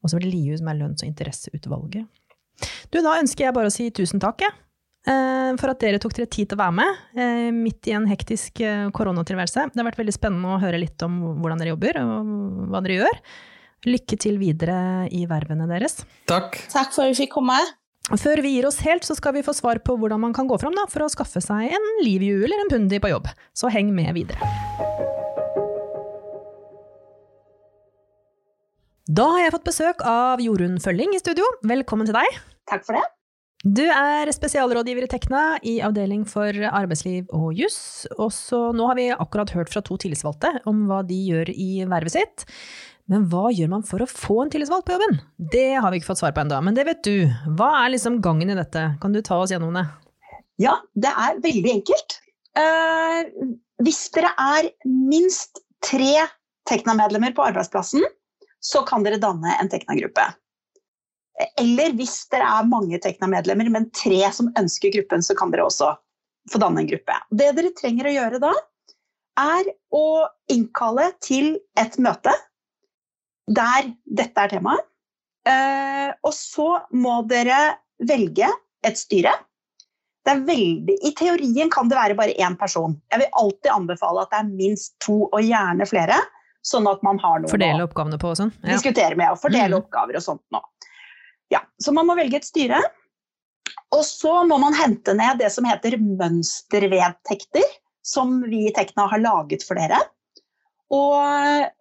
Og 0.02 0.10
så 0.10 0.18
er 0.18 0.24
det 0.24 0.32
LIU, 0.34 0.56
som 0.58 0.68
er 0.72 0.78
lønns- 0.80 1.04
og 1.04 1.10
interesseutvalget. 1.10 2.06
Du, 2.90 3.00
da 3.02 3.16
ønsker 3.20 3.48
jeg 3.48 3.56
bare 3.56 3.70
å 3.70 3.74
si 3.74 3.88
tusen 3.94 4.20
takk, 4.22 4.44
jeg. 4.46 4.52
eh, 5.10 5.52
For 5.60 5.70
at 5.74 5.80
dere 5.82 5.98
tok 6.02 6.14
dere 6.16 6.30
tid 6.30 6.48
til 6.50 6.56
å 6.58 6.62
være 6.64 6.76
med, 6.80 7.00
eh, 7.18 7.50
midt 7.54 7.88
i 7.90 7.96
en 7.98 8.06
hektisk 8.10 8.62
koronatilværelse. 8.94 9.68
Det 9.74 9.80
har 9.82 9.90
vært 9.90 10.00
veldig 10.00 10.14
spennende 10.16 10.54
å 10.56 10.60
høre 10.62 10.78
litt 10.80 11.02
om 11.06 11.18
hvordan 11.42 11.58
dere 11.60 11.74
jobber, 11.74 11.98
og 12.02 12.70
hva 12.72 12.82
dere 12.82 13.00
gjør. 13.02 13.20
Lykke 13.84 14.16
til 14.16 14.38
videre 14.40 14.78
i 15.12 15.26
vervene 15.28 15.66
deres. 15.68 16.04
Takk. 16.30 16.56
Takk 16.72 16.94
for 16.94 17.04
at 17.04 17.12
vi 17.12 17.24
fikk 17.26 17.34
komme. 17.36 17.58
Før 18.12 18.42
vi 18.44 18.50
gir 18.52 18.66
oss 18.68 18.82
helt, 18.84 19.04
så 19.06 19.16
skal 19.16 19.32
vi 19.32 19.42
få 19.44 19.54
svar 19.56 19.78
på 19.80 19.94
hvordan 19.96 20.20
man 20.20 20.34
kan 20.36 20.48
gå 20.48 20.58
fram 20.60 20.74
da, 20.76 20.84
for 20.92 21.06
å 21.06 21.08
skaffe 21.08 21.40
seg 21.40 21.72
en 21.72 21.86
livju 22.04 22.42
eller 22.44 22.60
en 22.60 22.70
pundi 22.72 23.00
på 23.00 23.08
jobb. 23.08 23.30
Så 23.56 23.72
heng 23.72 23.94
med 23.96 24.12
videre. 24.16 24.36
Da 29.08 29.24
har 29.32 29.46
jeg 29.46 29.54
fått 29.56 29.66
besøk 29.68 30.04
av 30.08 30.40
Jorunn 30.44 30.76
Følling 30.84 31.16
i 31.16 31.20
studio. 31.20 31.48
Velkommen 31.64 32.08
til 32.08 32.16
deg. 32.16 32.40
Takk 32.68 32.84
for 32.84 33.00
det. 33.00 33.04
Du 33.64 33.84
er 33.88 34.28
spesialrådgiver 34.36 35.06
i 35.06 35.08
Tekna 35.08 35.42
i 35.64 35.78
avdeling 35.84 36.26
for 36.28 36.52
arbeidsliv 36.52 37.30
og 37.32 37.56
juss. 37.56 38.04
Og 38.18 38.28
så 38.36 38.66
nå 38.76 38.90
har 38.90 38.98
vi 39.00 39.06
akkurat 39.14 39.54
hørt 39.56 39.72
fra 39.72 39.80
to 39.84 39.96
tillitsvalgte 40.00 40.58
om 40.68 40.84
hva 40.90 41.00
de 41.08 41.16
gjør 41.30 41.52
i 41.56 41.70
vervet 41.88 42.18
sitt. 42.18 42.44
Men 43.10 43.26
hva 43.28 43.50
gjør 43.52 43.68
man 43.68 43.82
for 43.84 44.00
å 44.00 44.08
få 44.08 44.38
en 44.42 44.50
tillitsvalgt 44.52 44.86
på 44.88 44.94
jobben? 44.96 45.18
Det 45.52 45.74
har 45.76 45.92
vi 45.92 46.00
ikke 46.00 46.08
fått 46.12 46.22
svar 46.22 46.32
på 46.32 46.40
ennå, 46.40 46.60
men 46.64 46.76
det 46.76 46.86
vet 46.88 47.02
du. 47.04 47.26
Hva 47.58 47.68
er 47.82 47.92
liksom 47.92 48.22
gangen 48.24 48.52
i 48.52 48.56
dette? 48.56 48.84
Kan 49.02 49.12
du 49.12 49.20
ta 49.24 49.42
oss 49.42 49.52
gjennom 49.52 49.76
det? 49.76 49.84
Ja, 50.62 50.78
det 50.96 51.12
er 51.12 51.42
veldig 51.44 51.72
enkelt. 51.74 52.16
Uh, 52.56 53.52
hvis 53.84 54.06
dere 54.14 54.30
er 54.40 54.70
minst 54.86 55.60
tre 55.84 56.24
Tekna-medlemmer 56.64 57.34
på 57.36 57.44
arbeidsplassen, 57.44 58.00
så 58.64 58.80
kan 58.88 59.04
dere 59.04 59.20
danne 59.20 59.52
en 59.60 59.68
Tekna-gruppe. 59.68 60.24
Eller 61.60 61.92
hvis 61.98 62.22
dere 62.32 62.46
er 62.56 62.70
mange 62.70 62.96
Tekna-medlemmer, 63.04 63.68
men 63.74 63.90
tre 63.92 64.22
som 64.32 64.48
ønsker 64.56 64.94
gruppen, 64.94 65.20
så 65.20 65.36
kan 65.36 65.52
dere 65.52 65.66
også 65.68 65.90
få 66.48 66.60
danne 66.62 66.80
en 66.80 66.88
gruppe. 66.88 67.18
Det 67.36 67.50
dere 67.58 67.74
trenger 67.76 68.08
å 68.08 68.14
gjøre 68.14 68.40
da, 68.46 68.54
er 69.44 69.68
å 69.92 70.06
innkalle 70.54 71.10
til 71.24 71.58
et 71.80 72.00
møte 72.00 72.32
der 73.46 73.90
dette 74.04 74.44
er 74.44 74.52
temaet. 74.52 74.86
Eh, 75.44 76.10
og 76.24 76.32
så 76.32 76.68
må 76.96 77.18
dere 77.28 77.76
velge 78.00 78.48
et 78.84 79.00
styre. 79.00 79.34
Veldig, 80.24 80.94
I 81.04 81.10
teorien 81.18 81.68
kan 81.72 81.90
det 81.90 81.98
være 81.98 82.16
bare 82.16 82.36
én 82.40 82.56
person. 82.56 82.96
Jeg 83.12 83.20
vil 83.20 83.36
alltid 83.42 83.70
anbefale 83.74 84.24
at 84.24 84.32
det 84.32 84.38
er 84.40 84.54
minst 84.56 84.94
to, 85.04 85.26
og 85.28 85.44
gjerne 85.44 85.84
flere. 85.88 86.16
Sånn 86.64 86.88
at 86.88 87.02
man 87.04 87.20
har 87.20 87.42
noe 87.42 87.52
Fordele 87.52 87.84
oppgavene 87.84 88.16
på 88.20 88.30
og 88.32 88.38
sånn? 88.40 88.54
Ja. 88.62 88.78
Diskutere 88.78 89.18
med 89.20 89.34
og 89.34 89.40
fordele 89.42 89.74
mm. 89.74 89.82
oppgaver 89.82 90.16
og 90.16 90.24
sånt 90.24 90.44
nå. 90.54 90.62
Ja, 91.52 91.60
så 91.76 91.92
man 91.92 92.08
må 92.08 92.16
velge 92.16 92.40
et 92.40 92.48
styre. 92.48 92.80
Og 93.92 94.00
så 94.08 94.32
må 94.48 94.56
man 94.62 94.76
hente 94.76 95.12
ned 95.16 95.42
det 95.42 95.50
som 95.52 95.68
heter 95.68 95.98
mønstervedtekter, 96.00 97.66
som 98.04 98.38
vi 98.48 98.64
i 98.70 98.72
Tekna 98.74 99.06
har 99.12 99.20
laget 99.20 99.66
for 99.66 99.76
dere. 99.76 100.00
Og 100.92 101.16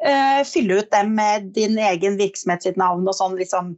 øh, 0.08 0.42
fylle 0.48 0.80
ut 0.80 0.92
dem 0.94 1.12
med 1.18 1.50
din 1.56 1.76
egen 1.78 2.16
virksomhet 2.18 2.64
sitt 2.64 2.80
navn 2.80 3.04
og 3.10 3.18
sånn 3.18 3.36
liksom, 3.40 3.74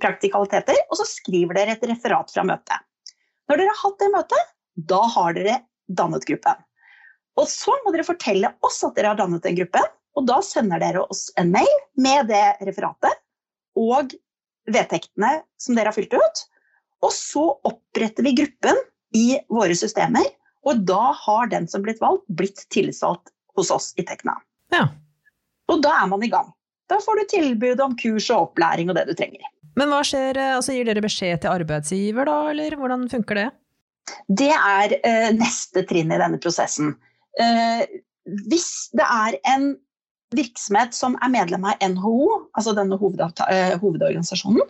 praktikaliteter. 0.00 0.78
Og 0.88 1.00
så 1.00 1.06
skriver 1.08 1.58
dere 1.58 1.76
et 1.76 1.84
referat 1.90 2.32
fra 2.32 2.46
møtet. 2.48 2.86
Når 3.50 3.60
dere 3.60 3.74
har 3.74 3.82
hatt 3.84 4.00
det 4.00 4.10
møtet, 4.14 4.50
da 4.90 5.00
har 5.14 5.36
dere 5.36 5.56
dannet 6.00 6.26
gruppen. 6.26 6.60
Og 7.40 7.48
så 7.50 7.74
må 7.84 7.92
dere 7.94 8.06
fortelle 8.06 8.52
oss 8.66 8.80
at 8.86 8.96
dere 8.96 9.12
har 9.12 9.20
dannet 9.20 9.44
den 9.46 9.58
gruppen, 9.58 9.86
Og 10.18 10.26
da 10.26 10.40
sender 10.42 10.80
dere 10.82 11.04
oss 11.06 11.28
en 11.38 11.52
mail 11.54 11.76
med 11.94 12.26
det 12.32 12.42
referatet 12.66 13.14
og 13.78 14.10
vedtektene 14.70 15.36
som 15.60 15.76
dere 15.78 15.92
har 15.92 15.96
fylt 15.96 16.16
ut. 16.18 16.42
Og 17.06 17.12
så 17.14 17.44
oppretter 17.68 18.26
vi 18.26 18.34
gruppen 18.42 18.80
i 19.16 19.38
våre 19.48 19.76
systemer, 19.78 20.26
og 20.66 20.82
da 20.86 21.12
har 21.16 21.48
den 21.50 21.68
som 21.70 21.86
blitt 21.86 22.02
valgt, 22.02 22.26
blitt 22.28 22.66
tillitsvalgt 22.74 23.32
hos 23.56 23.70
oss 23.70 23.92
i 23.96 24.04
Tekna. 24.06 24.34
Ja. 24.74 24.86
Og 25.70 25.82
da 25.84 25.94
er 26.02 26.10
man 26.10 26.24
i 26.26 26.30
gang. 26.32 26.50
Da 26.90 26.98
får 27.02 27.20
du 27.20 27.30
tilbud 27.30 27.80
om 27.84 27.96
kurs 27.98 28.28
og 28.34 28.50
opplæring 28.50 28.90
og 28.90 28.98
det 28.98 29.06
du 29.10 29.14
trenger. 29.18 29.46
Men 29.78 29.92
hva 29.92 30.00
skjer, 30.06 30.38
altså 30.56 30.74
Gir 30.74 30.88
dere 30.88 31.02
beskjed 31.04 31.42
til 31.42 31.52
arbeidsgiver, 31.52 32.26
da, 32.26 32.38
eller 32.50 32.74
hvordan 32.78 33.06
funker 33.12 33.38
det? 33.38 33.48
Det 34.40 34.50
er 34.50 34.96
uh, 35.04 35.28
neste 35.36 35.84
trinn 35.86 36.10
i 36.10 36.18
denne 36.18 36.40
prosessen. 36.42 36.96
Uh, 37.38 37.84
hvis 38.50 38.90
det 38.96 39.06
er 39.06 39.38
en 39.52 39.70
virksomhet 40.36 40.94
som 40.94 41.16
er 41.22 41.32
medlem 41.32 41.64
av 41.66 41.80
NHO, 41.82 42.46
altså 42.54 42.74
denne 42.76 42.98
eh, 42.98 43.74
hovedorganisasjonen, 43.80 44.62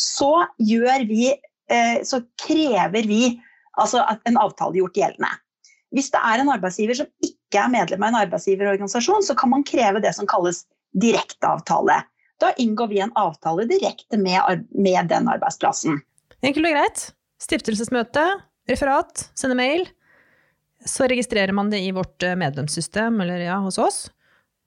så, 0.00 0.46
vi, 0.60 1.30
eh, 1.72 1.98
så 2.04 2.20
krever 2.40 3.08
vi 3.08 3.36
altså 3.80 4.04
en 4.28 4.40
avtale 4.40 4.80
gjort 4.80 4.98
gjeldende. 4.98 5.32
Hvis 5.94 6.10
det 6.12 6.20
er 6.20 6.42
en 6.42 6.52
arbeidsgiver 6.52 6.98
som 6.98 7.08
ikke 7.24 7.35
er 7.54 7.70
medlem 7.70 8.02
av 8.02 8.08
en 8.08 8.20
arbeidsgiverorganisasjon, 8.24 9.22
så 9.22 9.36
kan 9.38 9.52
man 9.52 9.64
kreve 9.66 10.02
det 10.02 10.12
som 10.16 10.26
kalles 10.26 10.64
direkteavtale. 10.98 12.00
Da 12.40 12.52
inngår 12.60 12.88
vi 12.90 13.00
en 13.00 13.14
avtale 13.14 13.64
direkte 13.64 14.18
med, 14.18 14.66
med 14.74 15.08
den 15.08 15.28
arbeidsplassen. 15.28 16.00
Enkelt 16.42 16.66
og 16.66 16.74
greit. 16.74 17.04
Stiftelsesmøte, 17.42 18.24
referat, 18.68 19.28
sende 19.38 19.56
mail. 19.56 19.86
Så 20.86 21.06
registrerer 21.08 21.52
man 21.56 21.70
det 21.70 21.80
i 21.84 21.92
vårt 21.94 22.22
eh, 22.22 22.36
medlemssystem, 22.36 23.20
eller 23.20 23.46
ja, 23.46 23.56
hos 23.64 23.78
oss. 23.78 23.98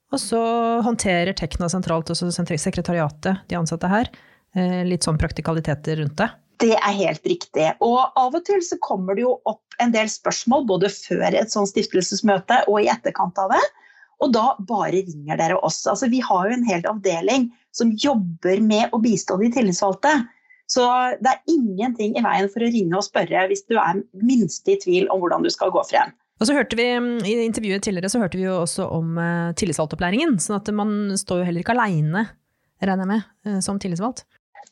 Og 0.09 0.21
så 0.21 0.41
håndterer 0.85 1.35
Tekna 1.37 1.69
sentralt, 1.69 2.09
også 2.09 2.31
sekretariatet, 2.33 3.45
de 3.49 3.57
ansatte 3.57 3.89
her, 3.89 4.09
eh, 4.57 4.81
litt 4.87 5.05
sånn 5.05 5.19
praktikaliteter 5.21 6.01
rundt 6.01 6.17
det. 6.17 6.29
Det 6.59 6.75
er 6.75 6.95
helt 6.97 7.27
riktig. 7.29 7.69
Og 7.85 7.99
av 8.19 8.35
og 8.35 8.41
til 8.45 8.61
så 8.65 8.79
kommer 8.83 9.15
det 9.15 9.23
jo 9.23 9.37
opp 9.47 9.68
en 9.83 9.93
del 9.93 10.09
spørsmål 10.11 10.65
både 10.69 10.91
før 10.93 11.35
et 11.35 11.51
sånt 11.53 11.71
stiftelsesmøte 11.71 12.63
og 12.67 12.81
i 12.81 12.89
etterkant 12.91 13.39
av 13.41 13.53
det. 13.53 13.61
Og 14.19 14.33
da 14.35 14.51
bare 14.67 14.99
ringer 14.99 15.39
dere 15.39 15.59
oss. 15.63 15.85
Altså, 15.87 16.09
vi 16.11 16.19
har 16.23 16.49
jo 16.49 16.57
en 16.57 16.67
hel 16.67 16.83
avdeling 16.89 17.47
som 17.75 17.93
jobber 17.95 18.59
med 18.63 18.91
å 18.91 18.99
bistå 19.03 19.37
de 19.39 19.51
tillitsvalgte. 19.55 20.11
Så 20.69 20.85
det 21.23 21.31
er 21.31 21.53
ingenting 21.53 22.17
i 22.17 22.23
veien 22.23 22.49
for 22.51 22.61
å 22.61 22.69
ringe 22.69 22.97
og 22.99 23.05
spørre 23.07 23.47
hvis 23.49 23.63
du 23.71 23.77
er 23.79 24.03
minst 24.21 24.67
i 24.69 24.77
tvil 24.81 25.07
om 25.09 25.23
hvordan 25.23 25.45
du 25.45 25.49
skal 25.53 25.71
gå 25.73 25.81
frem. 25.87 26.11
Og 26.39 26.47
så 26.47 26.55
hørte 26.55 26.77
vi, 26.79 26.87
I 27.27 27.33
intervjuet 27.43 27.83
tidligere 27.83 28.11
så 28.11 28.21
hørte 28.21 28.39
vi 28.39 28.45
jo 28.45 28.61
også 28.61 28.85
om 28.95 29.17
uh, 29.19 29.51
tillitsvalgtopplæringen. 29.59 30.37
sånn 30.39 30.59
at 30.59 30.69
man 30.75 31.17
står 31.19 31.41
jo 31.41 31.47
heller 31.49 31.65
ikke 31.65 31.75
aleine, 31.75 32.27
regner 32.79 33.03
jeg 33.03 33.11
med, 33.11 33.25
uh, 33.47 33.57
som 33.63 33.79
tillitsvalgt. 33.81 34.23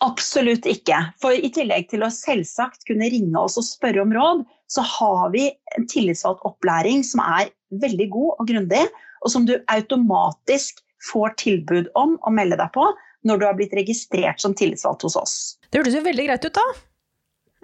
Absolutt 0.05 0.67
ikke. 0.69 0.99
For 1.19 1.33
i 1.33 1.49
tillegg 1.51 1.89
til 1.91 2.05
å 2.05 2.13
selvsagt 2.13 2.85
kunne 2.87 3.09
ringe 3.11 3.41
oss 3.41 3.57
og 3.59 3.65
spørre 3.67 4.03
om 4.03 4.13
råd, 4.15 4.45
så 4.71 4.83
har 4.83 5.31
vi 5.33 5.49
en 5.77 5.87
tillitsvalgt 5.87 6.43
opplæring 6.47 7.03
som 7.07 7.23
er 7.23 7.51
veldig 7.81 8.09
god 8.13 8.41
og 8.41 8.49
grundig, 8.49 8.83
og 9.23 9.31
som 9.33 9.47
du 9.47 9.55
automatisk 9.73 10.83
får 11.11 11.35
tilbud 11.41 11.89
om 11.99 12.15
å 12.25 12.33
melde 12.33 12.59
deg 12.59 12.71
på 12.75 12.85
når 13.27 13.39
du 13.39 13.47
har 13.47 13.57
blitt 13.57 13.75
registrert 13.75 14.41
som 14.41 14.55
tillitsvalgt 14.57 15.05
hos 15.07 15.17
oss. 15.19 15.35
Det 15.71 15.81
hørtes 15.81 15.97
jo 15.97 16.05
veldig 16.05 16.27
greit 16.29 16.47
ut, 16.47 16.57
da. 16.57 16.67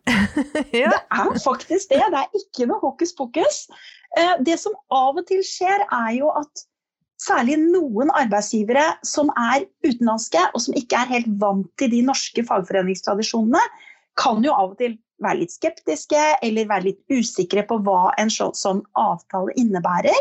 ja. 0.75 0.91
Det 0.91 0.99
er 0.99 1.39
faktisk 1.43 1.93
det. 1.93 2.03
Det 2.11 2.21
er 2.21 2.39
ikke 2.39 2.67
noe 2.67 2.81
hokus 2.83 3.13
pokus. 3.15 3.63
Eh, 4.19 4.35
det 4.43 4.57
som 4.61 4.75
av 4.93 5.19
og 5.19 5.25
til 5.29 5.43
skjer, 5.47 5.85
er 5.87 6.11
jo 6.17 6.31
at 6.35 6.65
særlig 7.23 7.55
noen 7.61 8.11
arbeidsgivere 8.11 8.97
som 9.07 9.31
er 9.39 9.63
utenlandske, 9.85 10.41
og 10.51 10.65
som 10.65 10.75
ikke 10.77 10.99
er 10.99 11.13
helt 11.17 11.31
vant 11.39 11.69
til 11.79 11.91
de 11.93 12.01
norske 12.05 12.43
fagforeningstradisjonene, 12.49 13.61
kan 14.19 14.43
jo 14.45 14.53
av 14.53 14.73
og 14.73 14.77
til 14.81 14.97
være 15.23 15.43
litt 15.43 15.53
skeptiske 15.53 16.21
eller 16.43 16.69
være 16.69 16.89
litt 16.89 17.01
usikre 17.13 17.65
på 17.67 17.79
hva 17.85 18.13
en 18.21 18.31
sånn 18.33 18.81
avtale 18.99 19.53
innebærer. 19.59 20.17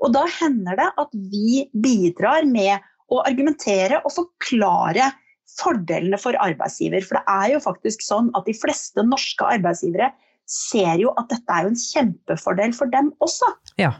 Og 0.00 0.14
da 0.14 0.24
hender 0.38 0.78
det 0.80 0.88
at 1.02 1.10
vi 1.32 1.64
bidrar 1.72 2.46
med 2.48 2.80
å 3.10 3.20
argumentere 3.26 4.00
og 4.04 4.14
forklare 4.14 5.10
fordelene 5.58 6.18
for 6.20 6.36
arbeidsgiver. 6.40 7.02
For 7.04 7.18
det 7.18 7.24
er 7.34 7.54
jo 7.56 7.62
faktisk 7.64 8.04
sånn 8.06 8.30
at 8.38 8.46
de 8.46 8.54
fleste 8.56 9.04
norske 9.06 9.46
arbeidsgivere 9.58 10.12
ser 10.50 11.02
jo 11.02 11.12
at 11.18 11.30
dette 11.30 11.54
er 11.54 11.66
jo 11.66 11.72
en 11.74 11.80
kjempefordel 11.80 12.74
for 12.76 12.90
dem 12.92 13.10
også. 13.22 13.48
Ja, 13.78 13.92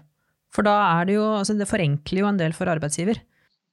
for 0.54 0.66
da 0.66 0.76
er 0.98 1.06
det 1.06 1.18
jo 1.18 1.26
altså 1.38 1.54
Det 1.58 1.68
forenkler 1.70 2.24
jo 2.24 2.30
en 2.30 2.40
del 2.40 2.54
for 2.56 2.70
arbeidsgiver. 2.70 3.20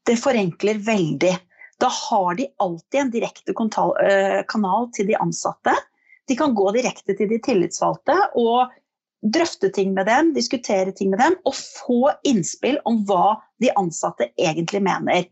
Det 0.08 0.18
forenkler 0.20 0.80
veldig. 0.84 1.34
Da 1.82 1.90
har 1.94 2.38
de 2.38 2.48
alltid 2.64 3.00
en 3.02 3.14
direkte 3.14 3.54
øh, 3.54 4.42
kanal 4.50 4.90
til 4.96 5.10
de 5.10 5.18
ansatte. 5.22 5.74
De 6.28 6.36
kan 6.36 6.56
gå 6.56 6.72
direkte 6.76 7.16
til 7.18 7.30
de 7.32 7.40
tillitsvalgte 7.44 8.16
og 8.40 8.74
drøfte 9.34 9.70
ting 9.74 9.94
med 9.96 10.06
dem, 10.10 10.34
diskutere 10.36 10.94
ting 10.96 11.10
med 11.14 11.22
dem 11.24 11.38
og 11.48 11.56
få 11.58 12.12
innspill 12.28 12.78
om 12.90 13.02
hva 13.08 13.40
de 13.64 13.72
ansatte 13.80 14.30
egentlig 14.38 14.84
mener 14.86 15.26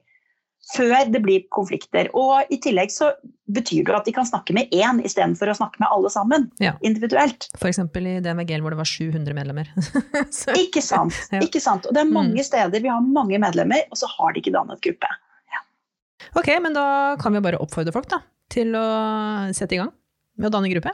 før 0.73 1.09
det 1.13 1.21
blir 1.21 1.43
konflikter. 1.53 2.07
Og 2.17 2.49
i 2.49 2.57
tillegg 2.61 2.89
så 2.93 3.11
betyr 3.53 3.83
det 3.85 3.97
at 3.99 4.07
de 4.07 4.13
kan 4.15 4.25
snakke 4.25 4.55
med 4.57 4.71
én 4.73 5.01
istedenfor 5.05 5.51
å 5.51 5.57
snakke 5.59 5.81
med 5.83 5.91
alle 5.93 6.09
sammen 6.13 6.47
ja. 6.63 6.73
individuelt. 6.81 7.49
F.eks. 7.59 7.83
i 7.85 8.15
DMGL 8.25 8.63
hvor 8.65 8.73
det 8.73 8.79
var 8.79 8.89
700 8.89 9.37
medlemmer. 9.37 9.69
ikke 10.63 10.81
sant. 10.81 11.19
Ikke 11.37 11.61
sant. 11.61 11.85
Og 11.85 11.93
det 11.93 12.01
er 12.01 12.09
mange 12.09 12.39
mm. 12.39 12.47
steder 12.47 12.81
vi 12.81 12.89
har 12.89 13.05
mange 13.05 13.37
medlemmer, 13.41 13.85
og 13.91 14.01
så 14.01 14.09
har 14.15 14.33
de 14.33 14.41
ikke 14.41 14.55
dannet 14.55 14.81
gruppe. 14.85 15.11
Ja. 15.53 15.61
Ok, 16.33 16.49
men 16.65 16.73
da 16.77 16.87
kan 17.21 17.35
vi 17.35 17.45
bare 17.45 17.61
oppfordre 17.61 17.93
folk 17.93 18.09
da, 18.09 18.23
til 18.53 18.73
å 18.79 18.87
sette 19.53 19.77
i 19.77 19.83
gang 19.83 19.93
med 20.39 20.49
å 20.49 20.53
danne 20.57 20.71
gruppe. 20.73 20.93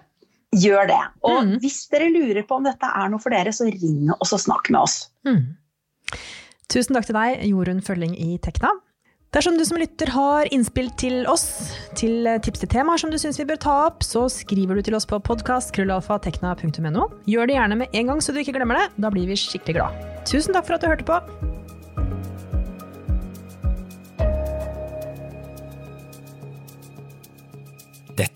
Gjør 0.51 0.89
det. 0.89 1.01
Og 1.27 1.41
mm. 1.47 1.57
hvis 1.63 1.85
dere 1.91 2.11
lurer 2.11 2.43
på 2.47 2.59
om 2.59 2.67
dette 2.67 2.87
er 2.87 3.11
noe 3.11 3.23
for 3.23 3.33
dere, 3.33 3.53
så 3.55 3.69
ring 3.69 4.11
oss 4.19 4.33
og 4.35 4.43
snakk 4.43 4.71
med 4.73 4.81
oss. 4.83 4.97
Mm. 5.27 5.55
Tusen 6.71 6.95
takk 6.95 7.07
til 7.07 7.17
deg, 7.17 7.43
Jorunn 7.51 7.83
Følling 7.83 8.15
i 8.19 8.35
Tekna. 8.43 8.73
Dersom 9.31 9.55
du 9.55 9.63
som 9.63 9.79
lytter 9.79 10.09
har 10.11 10.49
innspill 10.51 10.89
til 10.99 11.21
oss, 11.31 11.45
til 11.95 12.27
tips 12.43 12.65
til 12.65 12.71
temaer 12.73 12.99
som 12.99 13.13
du 13.13 13.15
syns 13.19 13.39
vi 13.39 13.47
bør 13.47 13.61
ta 13.63 13.75
opp, 13.85 14.03
så 14.03 14.25
skriver 14.31 14.75
du 14.75 14.83
til 14.89 14.97
oss 14.97 15.07
på 15.07 15.21
podkast.krøllalfa.tekna.no. 15.23 17.07
Gjør 17.31 17.47
det 17.47 17.55
gjerne 17.55 17.79
med 17.85 17.95
en 17.95 18.11
gang 18.11 18.19
så 18.19 18.35
du 18.35 18.43
ikke 18.43 18.57
glemmer 18.59 18.81
det. 18.81 18.89
Da 18.99 19.13
blir 19.13 19.31
vi 19.31 19.39
skikkelig 19.39 19.79
glad. 19.79 20.03
Tusen 20.27 20.51
takk 20.51 20.67
for 20.67 20.75
at 20.75 20.83
du 20.83 20.91
hørte 20.91 21.07
på. 21.07 21.50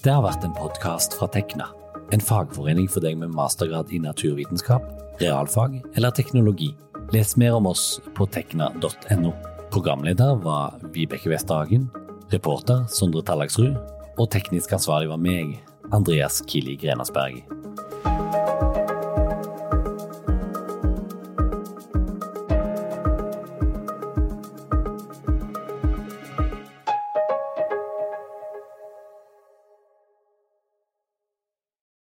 Dette 0.05 0.19
har 0.19 0.21
vært 0.21 0.43
en 0.45 0.51
podkast 0.53 1.15
fra 1.17 1.25
Tekna, 1.33 1.65
en 2.13 2.21
fagforening 2.21 2.85
for 2.93 3.01
deg 3.01 3.15
med 3.17 3.31
mastergrad 3.33 3.89
i 3.89 3.97
naturvitenskap, 4.03 4.83
realfag 5.17 5.79
eller 5.97 6.13
teknologi. 6.13 6.67
Les 7.09 7.33
mer 7.41 7.57
om 7.57 7.65
oss 7.71 7.87
på 8.13 8.27
tekna.no. 8.29 9.33
Programleder 9.73 10.37
var 10.45 10.77
Vibeke 10.93 11.33
Westerhagen, 11.33 11.89
reporter 12.29 12.85
Sondre 12.85 13.25
Tallagsrud, 13.25 13.81
og 14.21 14.29
teknisk 14.29 14.77
ansvarlig 14.77 15.09
var 15.09 15.25
meg, 15.25 15.55
Andreas 15.89 16.37
Kili 16.45 16.77
Grenasberg. 16.85 17.41